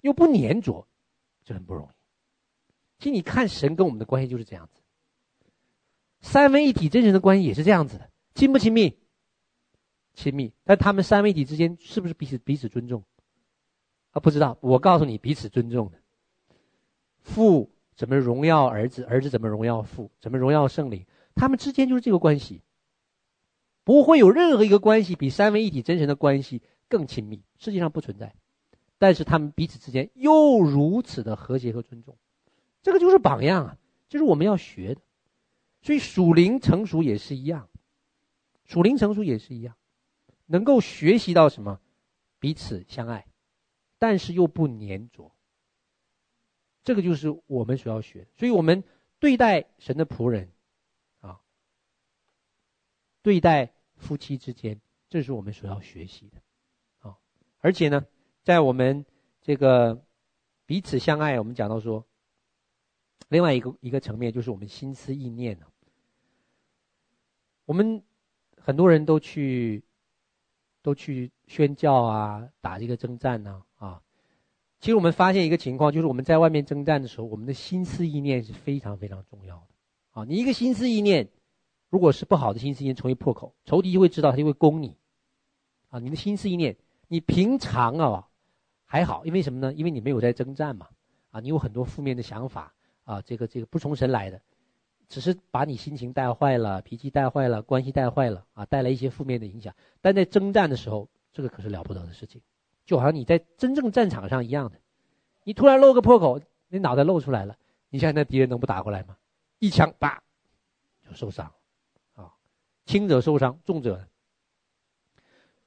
[0.00, 0.86] 又不粘着，
[1.44, 1.90] 这很不容易。
[2.98, 4.80] 其实你看神跟我们的关系就是这样子，
[6.20, 8.98] 三位一体真神的关系也是这样子的，亲不亲密？
[10.12, 13.04] 亲密，但他们三位一体之间是不是彼此彼此尊重？
[14.10, 15.98] 啊，不知道，我告诉你，彼此尊重的，
[17.22, 17.70] 父。
[18.02, 19.04] 怎么荣耀儿子？
[19.04, 20.10] 儿子怎么荣耀父？
[20.20, 21.06] 怎么荣耀圣灵？
[21.36, 22.60] 他们之间就是这个关系，
[23.84, 28.34] 不会有任何一个关系比三位一体真神的关系更亲密，世界上不存在。
[28.98, 32.16] 但是他们彼此之间又如此的和谐和尊重，
[32.82, 33.78] 这个就是榜样啊，
[34.08, 35.00] 就是我们要学的。
[35.80, 37.68] 所以属灵成熟也是一样，
[38.64, 39.76] 属灵成熟也是一样，
[40.46, 41.78] 能够学习到什么？
[42.40, 43.26] 彼此相爱，
[44.00, 45.31] 但是又不粘着。
[46.84, 48.82] 这个就是我们所要学的，所以我们
[49.20, 50.50] 对待神的仆人，
[51.20, 51.40] 啊，
[53.22, 56.42] 对待夫妻之间，这是我们所要学习的，
[57.08, 57.16] 啊，
[57.60, 58.04] 而且呢，
[58.42, 59.06] 在我们
[59.40, 60.04] 这个
[60.66, 62.04] 彼此相爱，我们讲到说，
[63.28, 65.66] 另外一个一个层面就是我们心思意念呢，
[67.64, 68.02] 我们
[68.56, 69.84] 很多人都去
[70.82, 74.02] 都去宣教啊，打这个征战呢，啊。
[74.82, 79.66] 其实我们发现一个情况，就是我们在外面征战的时候，我们的心思意念是非常非常重要的。
[80.10, 81.28] 啊，你一个心思意念，
[81.88, 84.96] 如果是不好的心思意念，成为破口，仇敌就会知道，他就会攻你。
[85.86, 86.76] 啊，你的心思意念，
[87.06, 88.28] 你平常啊
[88.84, 89.72] 还好，因为什么呢？
[89.72, 90.88] 因为你没有在征战嘛。
[91.30, 92.74] 啊，你有很多负面的想法
[93.04, 94.42] 啊，这个这个不从神来的，
[95.08, 99.72] 只是把你心情带坏了，脾气带坏了，关系带坏了啊，带来一些负面的影响。
[100.00, 102.42] 但在征战的时候，这个可是了不得的事情。
[102.92, 104.78] 就好像你在真正战场上一样的，
[105.44, 107.56] 你突然露个破口，你脑袋露出来了，
[107.88, 109.16] 你想想那敌人能不打过来吗？
[109.60, 110.22] 一枪叭
[111.02, 111.50] 就受伤，
[112.14, 112.34] 啊，
[112.84, 114.06] 轻者受伤，重者，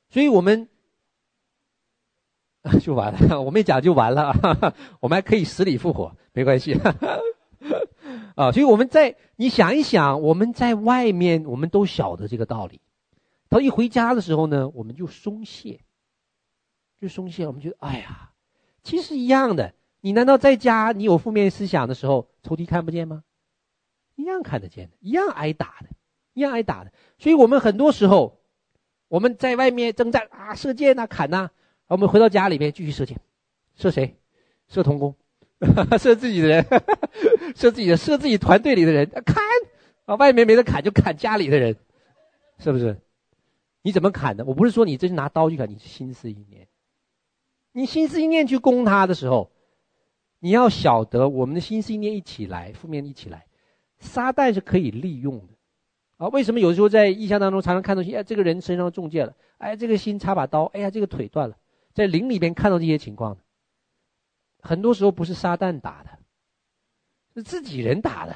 [0.07, 0.69] 所以我们
[2.79, 4.31] 就完了，我没讲就完了，
[5.01, 6.75] 我们还可以死里复活，没关系，
[8.37, 12.79] 啊，所以我们在你想一想，我们在外面我们都晓得这个道理，
[13.49, 15.79] 到一回家的时候呢，我们就松懈。
[16.99, 18.31] 就松懈，我们觉得哎呀，
[18.83, 19.73] 其实一样的。
[20.01, 23.23] 你难道在家你有负面思想的时候，仇敌看不见吗？
[24.15, 25.89] 一样看得见的，一样挨打的，
[26.33, 26.91] 一样挨打的。
[27.17, 28.39] 所以我们很多时候，
[29.07, 31.49] 我们在外面征战啊，射箭啊，砍呐、
[31.87, 33.19] 我们回到家里面继续射箭，
[33.75, 34.15] 射谁？
[34.67, 35.15] 射同工，
[35.99, 36.65] 射自己的人，
[37.55, 39.43] 射自己的，射自己团队里的人，砍
[40.05, 41.75] 啊，外面没得砍就砍家里的人，
[42.59, 42.99] 是不是？
[43.81, 44.45] 你怎么砍的？
[44.45, 46.67] 我不是说你真是拿刀去砍，你心思意念。
[47.77, 49.51] 你心思意念去攻他的时候，
[50.39, 53.47] 你要晓得，我们的心思意念一起来，负面一起来，
[53.99, 55.53] 撒旦是可以利用的，
[56.15, 61.57] 啊，为什么有时候在异象当中常常看到，哎，这个人身上中箭了，哎，这个心插把刀，哎呀，这个腿断了，
[61.93, 63.37] 在灵里边看到这些情况，
[64.61, 66.17] 很多时候不是撒旦打的，
[67.33, 68.33] 是自己人打的，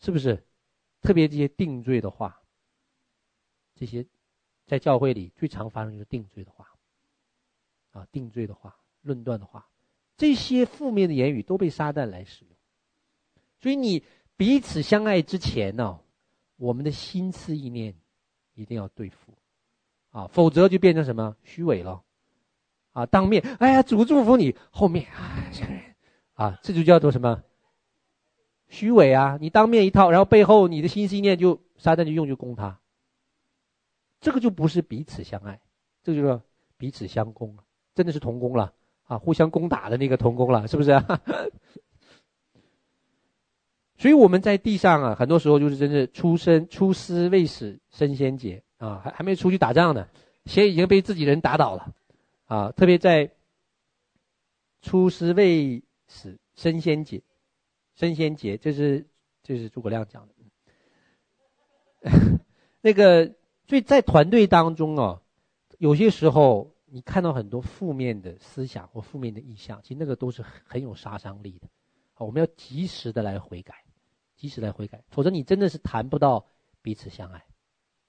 [0.00, 0.44] 是不是？
[1.00, 2.42] 特别这些定罪的话，
[3.76, 4.04] 这些
[4.66, 6.72] 在教会里最常发生就是定罪的话。
[7.96, 9.66] 啊，定罪的话，论断的话，
[10.18, 12.54] 这些负面的言语都被撒旦来使用。
[13.58, 14.04] 所以你
[14.36, 15.98] 彼此相爱之前呢、
[16.56, 17.94] 我们的心思意念
[18.52, 19.32] 一定要对付，
[20.10, 22.02] 啊，否则就变成什么虚伪了。
[22.92, 25.82] 啊，当面哎呀，主祝福你，后面啊这个人，
[26.34, 27.42] 啊，这就叫做什么
[28.68, 29.38] 虚伪啊？
[29.40, 32.78] 你当面一套，然后背后你的心思意念就撒旦就用就攻他，
[34.20, 35.58] 这个就不是彼此相爱，
[36.02, 36.40] 这个就是
[36.76, 37.56] 彼此相攻。
[37.96, 38.74] 真的是同工了
[39.04, 41.20] 啊，互相攻打的那个同工了，是不是啊？
[43.96, 50.06] 所以我们在地上啊，很多时候就是真是出生出师未死身先捷啊，还还没出去打仗呢，
[50.44, 51.94] 先已经被自己人打倒了
[52.44, 52.70] 啊。
[52.72, 53.30] 特别在
[54.82, 57.22] 出师未死身先捷，
[57.94, 59.06] 身先捷，这是
[59.42, 60.34] 这是诸葛亮讲的。
[62.82, 63.32] 那个，
[63.66, 65.22] 所以在团队当中啊，
[65.78, 66.75] 有些时候。
[66.88, 71.68] 你看到很多负面的思想或负面的意象，其实那个都是很有杀伤力的。
[72.14, 73.74] 好，我们要及时的来悔改，
[74.36, 76.46] 及时来悔改，否则你真的是谈不到
[76.82, 77.44] 彼此相爱。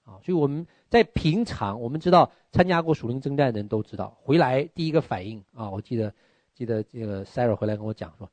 [0.04, 6.14] 啊，所以我们在平常，我们知道参加过属灵征战的人都知道，回来第一个反应啊，我记得
[6.54, 8.30] 记得这个 Sarah 回来跟我讲说，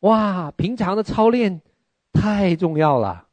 [0.00, 1.62] 哇，平常的操练
[2.12, 3.28] 太重要了，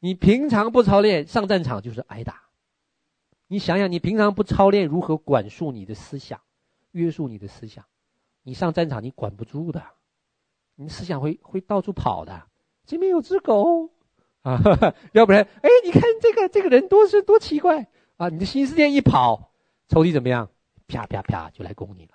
[0.00, 2.45] 你平常不操练，上战场就是挨打。
[3.48, 6.40] 你想想，你平常不操练如何管束你的思想，
[6.92, 7.84] 约束你的思想，
[8.42, 9.82] 你上战场你管不住的，
[10.74, 12.42] 你思想会会到处跑的。
[12.86, 13.90] 前面有只狗
[14.42, 14.60] 啊，
[15.12, 18.28] 要不然，哎，你看这个这个人多是多奇怪啊！
[18.28, 19.50] 你的新思念一跑，
[19.88, 20.50] 仇敌怎么样？
[20.88, 22.12] 啪啪啪就来攻你了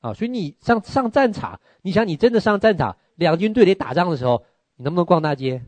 [0.00, 0.14] 啊！
[0.14, 4.44] 所以你上上战场，你想你真的上战场，两军对垒打仗的时候，
[4.74, 5.64] 你能不能逛大街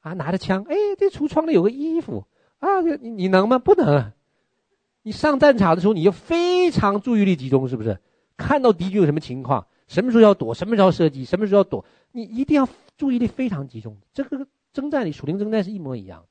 [0.00, 0.14] 啊？
[0.14, 2.26] 拿着枪，哎，这橱窗里有个衣服。
[2.64, 3.58] 啊，你你能吗？
[3.58, 4.12] 不能。
[5.02, 7.98] 你上战场的时候，你就非常注意力集中，是不是？
[8.38, 13.94] 看到敌军有什么情况，什么时候要躲，什么时候射击，什么时候要躲，你一定要注意力非常集中。
[14.14, 16.26] 这个征战里，属灵征战是一模一样的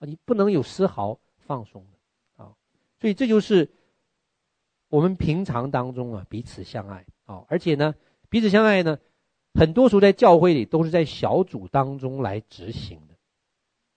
[0.00, 1.16] 啊，你不能有丝毫
[1.46, 2.50] 放松的啊。
[3.00, 3.70] 所以这就是
[4.88, 7.94] 我们平常当中啊，彼此相爱啊，而且呢，
[8.28, 8.98] 彼此相爱呢，
[9.54, 13.00] 很多时候在教会里都是在小组当中来执行。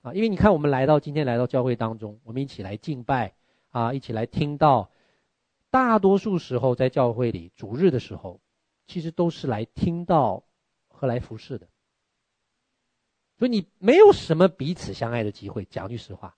[0.02, 3.34] 啊，因为你看，我们来到今天来到教会当中，我们一起来敬拜
[3.70, 4.90] 啊，一起来听到。
[5.70, 8.42] 大多数时候在教会里主日的时候，
[8.88, 10.44] 其实都是来听到
[10.90, 11.68] 和来服侍的。
[13.40, 16.36] 所以你没有什么彼此相爱的机会，讲句实话。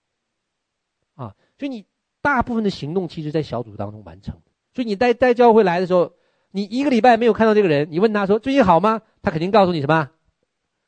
[1.16, 1.86] 啊，所以你
[2.22, 4.40] 大部分的行动其实，在小组当中完成。
[4.76, 6.14] 所以你带带教会来的时候，
[6.52, 9.02] 你一个礼拜没有看到这个人，你问他说最近好吗？
[9.24, 10.12] 他肯定告诉你什么？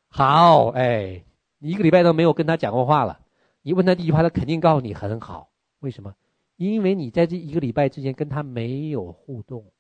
[0.10, 1.24] 好，哎。
[1.68, 3.20] 一个礼拜都没有跟他讲过话了，
[3.62, 5.50] 你问他第一句话，他肯定告诉你很好。
[5.80, 6.14] 为什么？
[6.58, 9.72] 因为你在这一个礼拜之间跟他没有互动，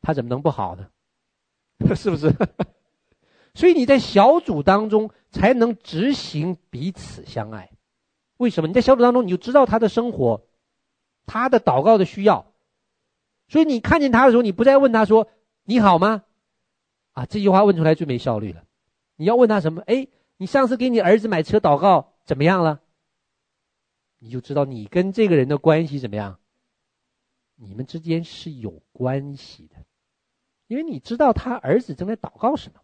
[0.00, 0.88] 他怎么能不好呢？
[1.94, 2.34] 是不是？
[3.54, 7.70] 所以你在小组当中才能执行彼此相爱。
[8.36, 8.68] 为什么？
[8.68, 10.46] 你在小组当中你就知道他的生活，
[11.26, 12.52] 他的祷告的需要。
[13.48, 15.28] 所以你看见他的时候，你不再问他说
[15.64, 16.24] ：“你好吗？”
[17.14, 18.64] 啊，这句话问出来最没效率了。
[19.16, 19.82] 你要问他什么？
[19.86, 20.06] 哎，
[20.38, 22.80] 你上次给你儿子买车祷告怎么样了？
[24.18, 26.40] 你就知道你跟这个人的关系怎么样。
[27.56, 29.76] 你们之间是有关系的，
[30.68, 32.80] 因为你知道他儿子正在祷告什么。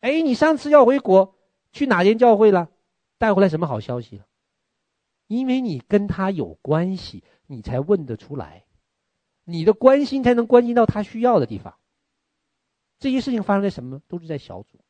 [0.00, 1.36] 哎，你上次要回国，
[1.72, 2.70] 去哪间教会了？
[3.18, 4.26] 带回来什么好消息了？
[5.26, 8.64] 因为你跟他有关系，你才问得出来。
[9.42, 11.76] 你的关心才能关心到他需要的地方。
[13.00, 14.00] 这些事情发生在什么？
[14.06, 14.83] 都是在小组，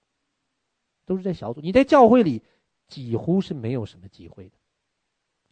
[1.04, 1.60] 都是在小组。
[1.60, 2.42] 你在教会里
[2.88, 4.56] 几乎是没有什么机会的，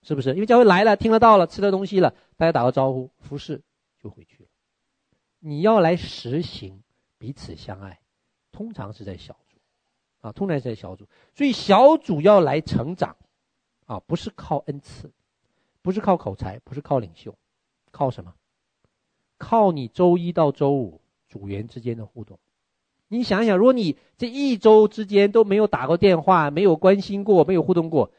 [0.03, 0.35] 是不是？
[0.35, 3.63] 因为教会来了，听得到了，吃的东西了，大家打个招呼，服侍
[3.99, 4.49] 就回去了。
[5.41, 6.83] 你要来实行
[7.19, 8.01] 彼此相爱，
[8.53, 9.59] 通常是在小组，
[10.21, 11.09] 啊，通常是在小组。
[11.35, 13.17] 所以小组要来成长，
[13.87, 15.11] 啊，不是靠恩赐，
[15.81, 17.37] 不是靠口才，不是靠领袖，
[17.91, 18.35] 靠什么？
[19.39, 22.39] 靠你周一到周五组员之间的互动，
[23.13, 28.11] 你想想，如果你这一周之间都没有打过电话，没有关心过，没有互动过，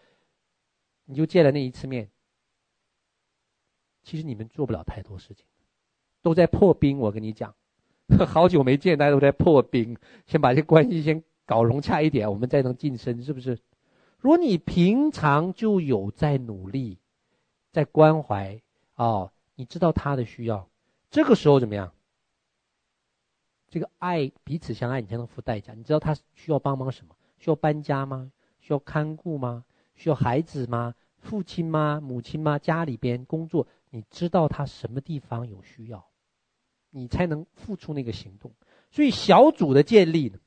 [1.06, 2.12] 你就见了那一次面，
[4.04, 5.48] 其实你们做不了太多事情，
[6.22, 7.00] 都在破冰。
[7.00, 7.56] 我跟你讲，
[8.28, 13.58] 好久没见，大家都在破冰，先把这关系先搞融洽一点，我们再能晋升，是不是？
[14.20, 17.00] 如果你平常就有在努力，
[17.72, 18.62] 在关怀
[18.94, 20.70] 哦，你知道他的需要。
[21.10, 21.91] 这个时候怎么样？
[23.74, 25.74] 这个爱彼此相爱，你才能付代价。
[25.74, 27.16] 你知道他需要帮忙什么？
[27.40, 28.32] 需要搬家吗？
[28.60, 29.66] 需要看顾吗？
[29.96, 30.94] 需要孩子吗？
[31.18, 32.00] 父亲吗？
[32.00, 32.60] 母亲吗？
[32.60, 36.06] 家里边工作，你知道他什么地方有需要，
[36.92, 38.52] 你才能付出那个行动。
[38.92, 40.38] 所以小组的建立呢，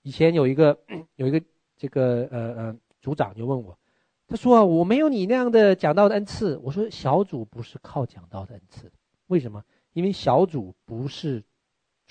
[0.00, 0.80] 以前有一个
[1.16, 1.42] 有一个
[1.76, 3.78] 这个呃呃组长就问我，
[4.26, 6.56] 他说我没有你那样的讲道的恩赐。
[6.62, 8.90] 我说小组不是靠讲道的恩赐。
[9.26, 9.62] 为什么？
[9.92, 11.44] 因为小组不是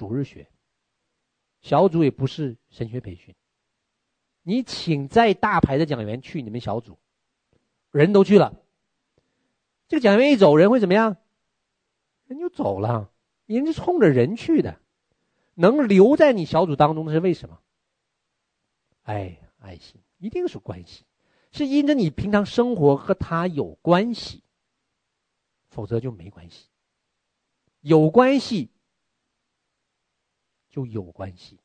[0.04, 0.50] 主日学，
[1.62, 3.34] 小组也不是神学培训。
[4.42, 6.98] 你请再大牌的讲员去你们小组，
[7.90, 8.54] 人都去了，
[9.88, 11.16] 这个讲员一走，人会怎么样？
[12.26, 13.12] 人就走了，
[13.46, 14.78] 人家冲着人去的。
[15.54, 17.62] 能留在你小组当中的是为什么？
[19.04, 21.06] 哎，爱心一定是关系，
[21.54, 24.44] 是因着你平常生活和他有关系，
[25.70, 26.68] 否则就没关系。
[27.80, 28.70] 有关系，
[30.74, 31.60] 就有关系。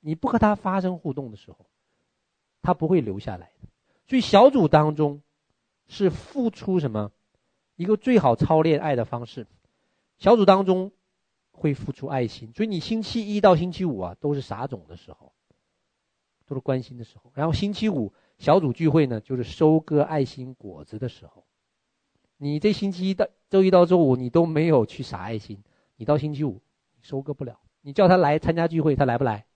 [0.00, 1.66] 你不和他发生互动的时候，
[2.62, 3.68] 他不会留下来的。
[4.06, 5.20] 所以小组当中
[5.86, 7.12] 是付出什么？
[7.76, 9.46] 一个最好操练爱的方式。
[10.16, 10.92] 小组当中
[11.52, 15.32] 会付出爱心，所以你星期一到星期五啊，都是撒种的时候，
[16.46, 17.30] 都是关心的时候。
[17.34, 21.44] 然后星期五小组聚会呢，就是收割爱心果子的时候。
[22.38, 25.62] 你这星期一到周一到周五，你都没有去撒爱心，
[25.96, 26.62] 你到星期五
[27.02, 27.60] 收割不了。
[27.80, 29.46] 你叫他来参加聚会，他来不来？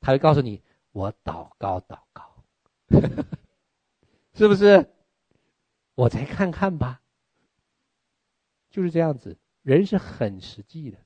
[0.00, 0.62] 他会告诉你
[0.92, 2.44] ：“我祷告祷告，
[4.34, 4.90] 是不是？”
[5.94, 7.02] 我再看看吧。
[8.70, 10.98] 就是这样子，人是很实际的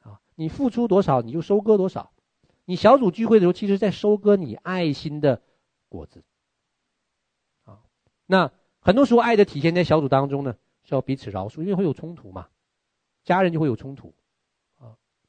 [0.00, 0.20] 啊！
[0.34, 2.12] 你付出多少，你就收割多少。
[2.64, 5.42] 你小组聚会的时候，其实在收割你爱心的
[5.88, 6.24] 果子
[7.64, 7.82] 啊。
[8.26, 8.52] 那。
[8.86, 12.50] 很多时候，爱的体现在小组当中呢，是要彼此饶恕，因为会有冲突嘛，
[13.24, 14.14] 家人就会有冲突，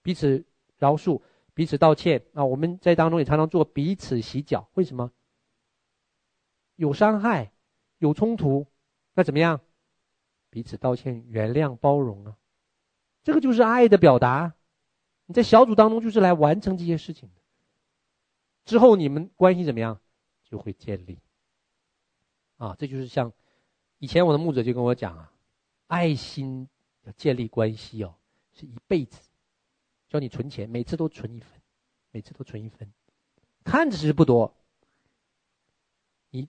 [0.06, 0.46] 彼此
[0.78, 1.20] 饶恕，
[1.56, 2.46] 彼此道歉啊。
[2.46, 5.12] 我们在当中也常常做彼此洗脚，为什么？
[6.76, 7.52] 有伤害，
[7.98, 8.68] 有冲突，
[9.16, 9.60] 那怎么样？
[10.52, 12.38] 彼此道歉、原谅、包容啊，
[13.24, 14.54] 这个就是爱的表达。
[15.26, 17.42] 你在小组当中就是来完成这些事情的，
[18.64, 20.00] 之后你们关系怎么样，
[20.44, 21.18] 就会建立。
[22.58, 23.34] 啊，这就是像。
[23.98, 25.34] 以前我的牧者就跟我讲啊，
[25.88, 26.70] 爱心
[27.06, 28.14] 要建立关系哦，
[28.54, 29.20] 是一辈子，
[30.16, 31.62] 叫你存钱，每次都存一分，
[32.12, 32.90] 每次都存一分，
[33.66, 34.56] 看着是不多，
[36.30, 36.48] 你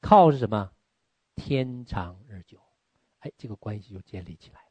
[0.00, 0.72] 靠是什么？
[1.36, 2.58] 天长日久，
[3.18, 4.70] 哎，这个关系就建立起来了，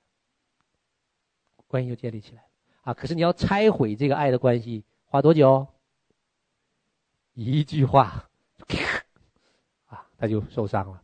[1.67, 2.49] 关系就建立起来了
[2.81, 2.93] 啊！
[2.95, 5.67] 可是你要拆毁这个爱的关系，花多久？
[7.33, 8.27] 一句话，
[9.85, 11.03] 啊，他就受伤了。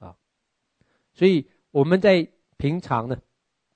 [0.00, 0.16] 啊
[1.12, 3.22] 所以我们在平常呢，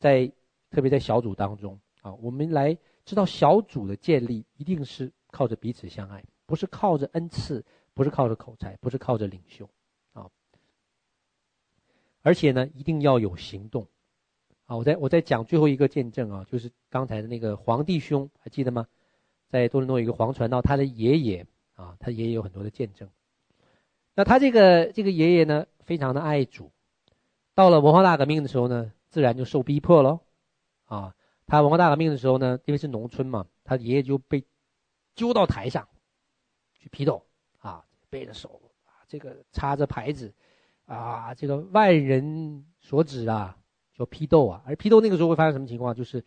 [0.01, 0.33] 在
[0.71, 1.81] 特别在小组当中
[2.17, 9.69] 我们来知道小组的建立一定是靠着彼此相爱，不是靠着恩赐，不是靠着口才，不是靠着领袖
[10.13, 10.29] 啊。
[12.23, 13.87] 而且呢，一定要有行动
[14.67, 18.87] 啊，我在我在讲最后一个见证啊，就是刚才的那个皇帝兄，还记得吗？
[19.49, 23.09] 在多伦多有一个黄传道，他的爷爷啊，他爷爷有很多的见证。
[24.15, 26.71] 那他这个这个爷爷呢，非常的爱主。
[27.55, 30.21] 到了文化大革命的时候呢，自然就受逼迫喽。
[30.85, 31.15] 啊，
[31.49, 34.45] 他文化大革命的时候呢，因为是农村嘛，他爷爷就被
[35.17, 35.89] 揪到台上
[36.75, 37.27] 去批斗
[37.59, 40.33] 啊，背着手啊，这个插着牌子
[40.85, 43.59] 啊，这个万人所指啊，
[43.95, 44.63] 叫批斗啊。
[44.67, 45.93] 而批斗那个时候会发生什么情况？
[45.95, 46.25] 就是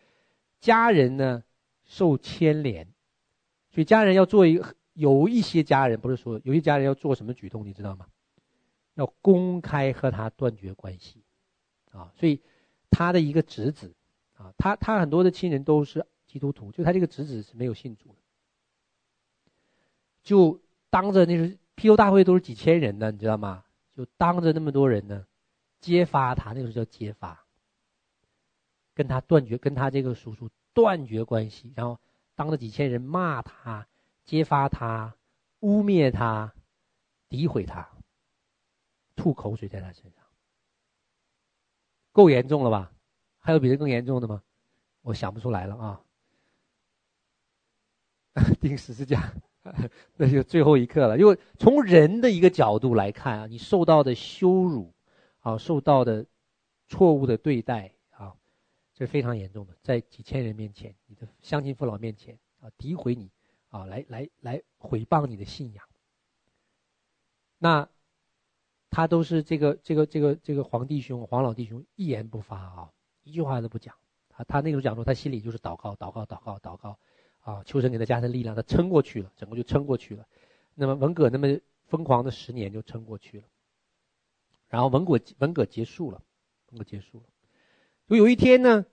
[0.60, 1.42] 家人呢
[1.84, 2.86] 受牵连，
[3.70, 4.74] 所以家人要做一个。
[4.94, 8.06] 有一些家人不是说，有些家人要做什么举动，你知道吗？
[8.92, 11.24] 要公开和他断绝关系，
[11.92, 12.42] 啊，所以
[12.90, 13.94] 他的一个侄子，
[14.42, 18.16] 啊，他他很多的亲人都是基督徒，就他这个侄子是没有信主的，
[20.22, 23.64] 就当着那个批斗大会都是几千人的，你知道吗？
[23.94, 25.26] 就当着那么多人呢，
[25.80, 27.44] 揭发他，那个时候叫揭发，
[28.94, 32.00] 跟他断绝，跟他这个叔叔断绝关系，然后
[32.34, 33.86] 当着几千人骂他。
[34.24, 35.16] 揭发他，
[35.62, 36.54] 污蔑他，
[37.28, 37.90] 诋毁他，
[39.16, 40.24] 吐口水在他身上，
[42.12, 42.92] 够严重了吧？
[43.42, 44.42] 还有比这更严重的吗？
[45.02, 46.00] 我想不出来了啊！
[48.60, 49.34] 钉十字架，
[50.16, 51.18] 那就最后一刻了。
[51.18, 54.94] 因为从人的一个角度来看啊，你受到的羞辱
[55.40, 56.24] 啊，受到的
[56.88, 58.34] 错误的对待啊，
[58.94, 63.30] 这是非常严重的，在几千人面前，你的乡亲父老面前啊，诋毁你。
[63.72, 65.82] 啊，来来来，毁谤你的信仰。
[67.56, 67.88] 那
[68.90, 73.94] 他都是这个这个这个这个黄弟兄、黄老弟兄一言不发啊，一句话都不讲。
[74.28, 76.98] 他他那个时候讲说，他心里就是祷告、祷告、祷告、祷告
[77.40, 80.26] 啊，求神给他加上力量，他撑过去了，整个就撑过去了。
[80.74, 83.44] 那么文革那么疯狂的十年就撑过去了。
[84.68, 86.22] 然后文革文革结束了，
[86.70, 87.24] 文革结束了。
[88.08, 88.86] 就有一天呢，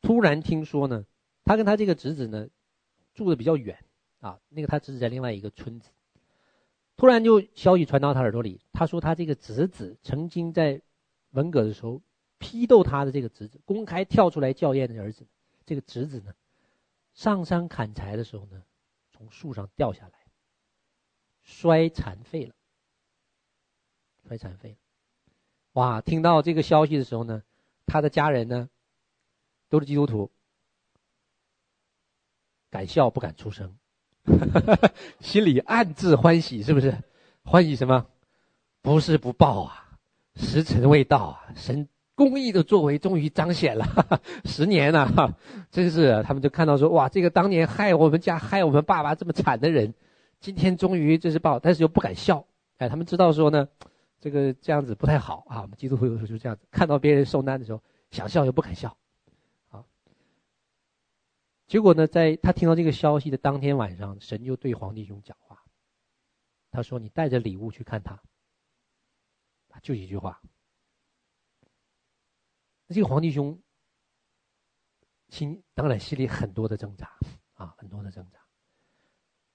[0.00, 1.04] 突然听说呢，
[1.44, 2.48] 他跟他这个侄子呢
[3.14, 3.78] 住的比较远。
[4.20, 5.88] 啊，那个他侄子在另外一个村子，
[6.98, 10.82] 突然就消息传到他耳朵里，他说他这个侄子曾经在
[11.30, 12.02] 文革的时候
[12.40, 15.26] 批斗他的这个侄子，公开跳出来校验的儿子，
[15.66, 16.32] 这个侄子呢，
[17.12, 18.62] 上山砍柴的时候呢，
[19.12, 20.14] 从树上掉下来，
[21.42, 22.54] 摔残废了，
[24.26, 24.76] 摔残废了，
[25.74, 26.00] 哇！
[26.00, 27.42] 听到这个消息的时候呢，
[27.84, 28.70] 他的家人呢，
[29.68, 30.30] 都是基督徒，
[32.70, 33.76] 敢笑不敢出声。
[35.20, 37.02] 心里暗自欢喜，是不是？
[37.42, 38.06] 欢喜什么？
[38.80, 39.98] 不是不报啊，
[40.36, 41.86] 时辰未到啊，神
[42.20, 43.86] 公义的作为终于彰显了。
[44.44, 45.34] 十年了，啊，
[45.70, 49.94] 真是他们就看到说，哇，这个当年害我们家、害我们爸爸这么惨的人，
[50.38, 52.44] 今天终于这是报，但是又不敢笑。
[52.76, 53.66] 哎，他们知道说呢，
[54.20, 55.62] 这个这样子不太好啊。
[55.62, 58.94] 我们基督徒有时候就这样子，看到别人受难的时候，想笑又不敢笑。
[59.70, 59.82] 啊
[61.66, 65.62] 结果呢，在他听到这个消息的当天晚上，神就对黄弟兄讲话。
[66.70, 68.20] 他说：“你带着礼物去看他。”
[69.82, 70.38] 就一句话。
[72.94, 73.62] 这个黄弟兄
[75.28, 77.16] 心当然心里很多的挣扎
[77.54, 78.40] 啊，很多的挣扎。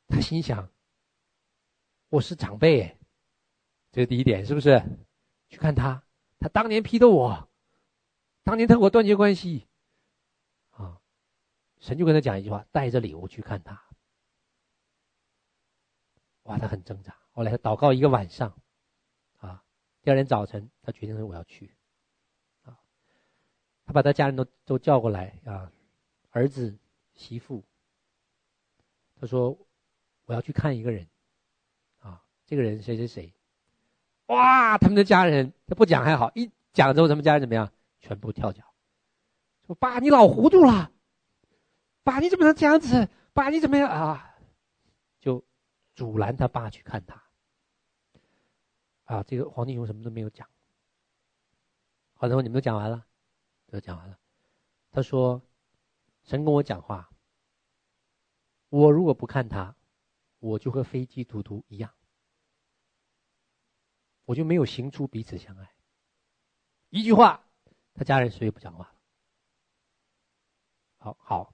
[0.08, 0.72] 他心想
[2.08, 2.98] ：“我是长辈，
[3.92, 4.82] 这是第一点，是不是？
[5.50, 6.02] 去看他，
[6.40, 7.50] 他当年批斗我，
[8.44, 9.68] 当年他和我断绝关系。”
[10.72, 11.02] 啊
[11.80, 13.84] 神就跟他讲一句话：“带着礼物去看他。”
[16.44, 17.18] 哇，他很挣扎。
[17.32, 18.58] 后来他祷告一个晚上，
[19.40, 19.66] 啊，
[20.02, 21.76] 第二天早晨他决定说：“我要去。”
[23.86, 25.72] 他把他家人都都叫过来啊，
[26.32, 26.76] 儿子、
[27.14, 27.64] 媳妇。
[29.20, 29.58] 他说
[30.26, 31.08] ：“我要去看一个人。”
[32.02, 33.34] 啊，这个人谁谁谁？
[34.28, 37.72] 哇，他们的家人他不讲还好，一讲之后，他们家人怎么样？
[38.02, 38.64] 全部跳脚，
[39.66, 40.92] 说：“爸，你老糊涂了。”
[42.04, 43.08] 爸，你怎么能这样子？
[43.34, 44.36] 爸，你怎么样啊？
[45.20, 45.44] 就
[45.96, 47.24] 阻拦他爸去看他。
[49.06, 50.48] 啊，这个黄弟兄什么都没有讲。
[52.14, 53.06] 好的，你们都讲完了，
[53.68, 54.18] 都讲完了。
[54.92, 55.42] 他说
[56.24, 57.10] ：“神跟我讲话，
[58.70, 59.76] 我如果不看他，
[60.40, 61.92] 我就和非基督徒一样，
[64.26, 65.72] 我就没有行出彼此相爱。”
[66.90, 67.44] 一句话，
[67.94, 68.94] 他家人谁也不讲话。
[70.98, 71.54] 好好。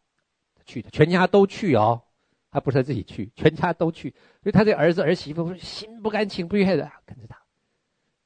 [0.53, 2.03] 他去的，全家都去哦，
[2.51, 4.11] 他不是他自己去，全家都去。
[4.43, 7.43] 所以他的儿子儿媳妇心不甘情不愿的跟着他，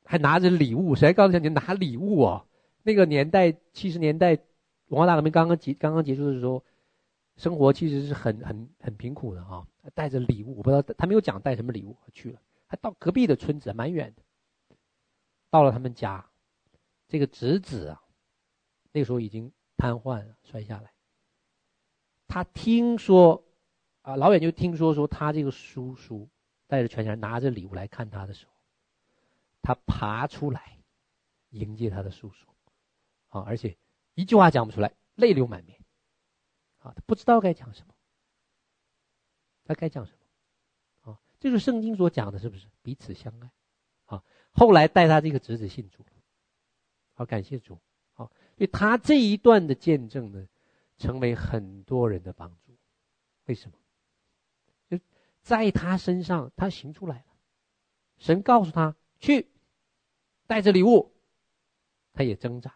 [0.04, 0.94] 还拿着礼物。
[0.96, 2.46] 谁告诉你拿礼物哦？
[2.86, 4.38] 那个年代，七十年代，
[4.90, 6.64] 文化大革命刚刚结刚刚结束的时候，
[7.36, 9.66] 生活其实是很很很贫苦的啊。
[9.96, 14.22] 带着礼物，我不知道他没有讲带什么礼物去了，还到隔壁的村子，蛮远的。
[15.50, 16.30] 到了他们家，
[17.08, 18.04] 这个侄子啊，
[18.92, 20.92] 那个时候已经瘫痪了，摔下来。
[22.28, 23.44] 他听说，
[24.04, 26.30] 啊，老远就听说说他这个叔叔
[26.68, 28.52] 带着全家拿着礼物来看他的时候，
[29.64, 30.78] 他爬出来
[31.50, 32.48] 迎接他的叔叔，
[33.36, 33.78] 啊，而且
[34.14, 35.78] 一句话讲不出来，泪流满面，
[36.78, 37.94] 啊，他不知道该讲什么，
[39.66, 40.14] 他该讲什
[41.04, 42.68] 么，啊，这是圣经所讲的，是不是？
[42.82, 43.52] 彼此相爱？
[44.06, 46.06] 啊，后来带他这个侄子信主，
[47.14, 47.78] 好，感谢主，
[48.14, 50.48] 好，所以他这一段的见证呢，
[50.98, 52.78] 成为很多人的帮助，
[53.48, 53.78] 为什么？
[54.88, 54.98] 就
[55.42, 57.26] 在他身上，他行出来了。
[58.18, 59.52] 神告诉他去，
[60.48, 61.14] 带着礼物，
[62.14, 62.74] 他也挣扎，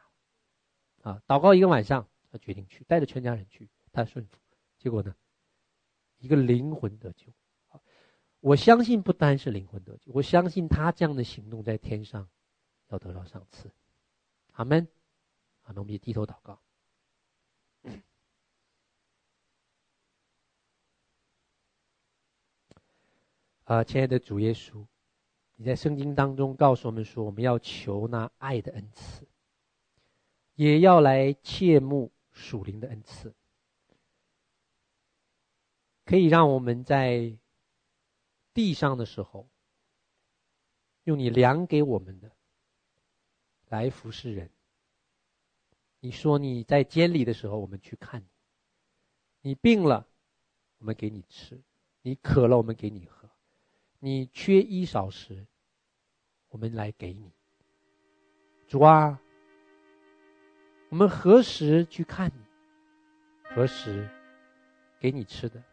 [1.02, 4.38] 啊，祷告一个晚上，他决定去，带着全家人去，他顺服。
[4.78, 5.16] 结果呢，
[6.20, 7.28] 一个灵魂得救。
[8.42, 12.28] 我相信不单是灵魂得救，我相信他这样的行动在天上
[12.88, 13.70] 要得到赏赐。
[14.54, 14.88] 阿门。
[15.62, 16.60] 好，那我们就低头祷告。
[23.66, 24.84] 啊，亲爱的主耶稣，
[25.56, 29.28] 你在圣经当中告诉我们说，我们要求那爱的恩赐，
[30.60, 33.34] 也要来切慕属灵的恩赐，
[36.04, 37.38] 可以让我们在
[38.54, 39.48] 地上的时候，
[41.06, 42.36] 用你量给我们的
[43.70, 44.52] 来服侍人。
[46.02, 48.28] 你说你在监里的时候，我们去看你；
[49.40, 50.10] 你病了，
[50.80, 51.56] 我们给你吃；
[52.02, 53.30] 你渴了，我们给你喝。
[54.00, 55.48] 你缺衣少食，
[56.50, 57.32] 我们来给你。
[58.68, 59.22] 主啊，
[60.90, 62.44] 我们何时去看你？
[63.44, 64.10] 何时
[65.00, 65.64] 给你吃的？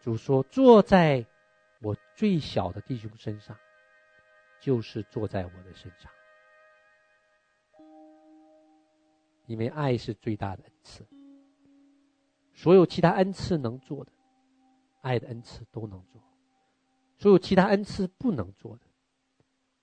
[0.00, 1.24] 主说：“坐在
[1.80, 3.56] 我最小的弟兄身上，
[4.60, 6.10] 就是坐在我的身上。”
[9.46, 11.06] 因为爱是最大的恩赐，
[12.52, 14.12] 所有其他恩赐能做的，
[15.02, 16.20] 爱的恩赐都能做。
[17.16, 18.86] 所有其他恩赐不能做的，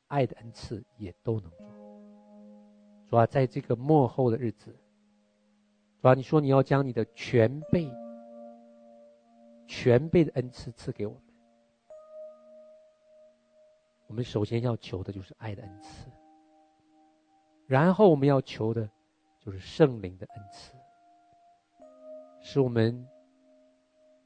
[0.07, 1.76] 爱的恩赐也都能做。
[3.09, 4.75] 主啊，在这个末后的日子，
[6.01, 7.89] 主啊，你说你要将你的全备、
[9.65, 11.21] 全备的恩赐赐给我们。
[14.07, 16.09] 我们首先要求的就是爱的恩赐，
[17.65, 18.89] 然后我们要求的
[19.39, 20.73] 就是圣灵的恩赐，
[22.41, 23.07] 使我们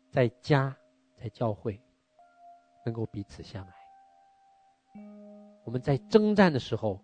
[0.10, 0.76] 在家、
[1.16, 1.82] 在教会。
[2.84, 3.72] 能够彼此相爱。
[5.64, 7.00] 我们在征战的时候，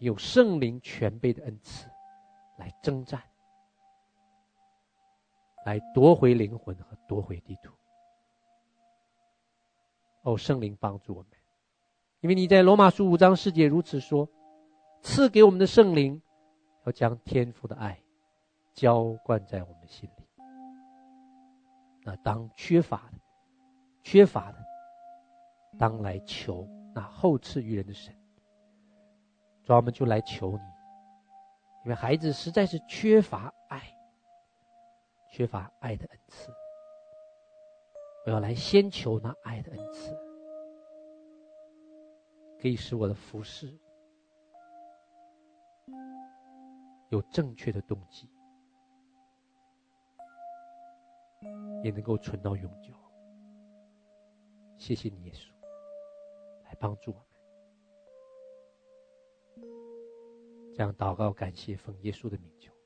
[0.00, 1.88] 有圣灵全备的恩赐，
[2.56, 3.22] 来征战，
[5.64, 7.72] 来夺回灵魂和夺回地图。
[10.22, 11.30] 哦，圣灵帮助我们，
[12.20, 14.28] 因为你在罗马书五章四节如此说：
[15.02, 16.20] 赐给我们的圣灵，
[16.86, 18.02] 要将天父的爱
[18.72, 20.24] 浇灌在我们的心里。
[22.02, 23.18] 那当缺乏的，
[24.02, 24.58] 缺乏的。
[25.78, 28.14] 当来求那厚赐于人的神，
[29.70, 30.64] 主，我们就来求你，
[31.84, 33.80] 因为孩子实在是缺乏爱，
[35.30, 36.52] 缺乏爱的恩赐。
[38.26, 40.12] 我要来先求那爱的恩赐，
[42.60, 43.78] 可以使我的服侍
[47.10, 48.28] 有正确的动机，
[51.84, 52.92] 也能够存到永久。
[54.76, 55.48] 谢谢你，耶稣。
[56.64, 57.24] 来帮助我
[60.80, 62.79] 这样祷告，感谢奉耶稣的名求。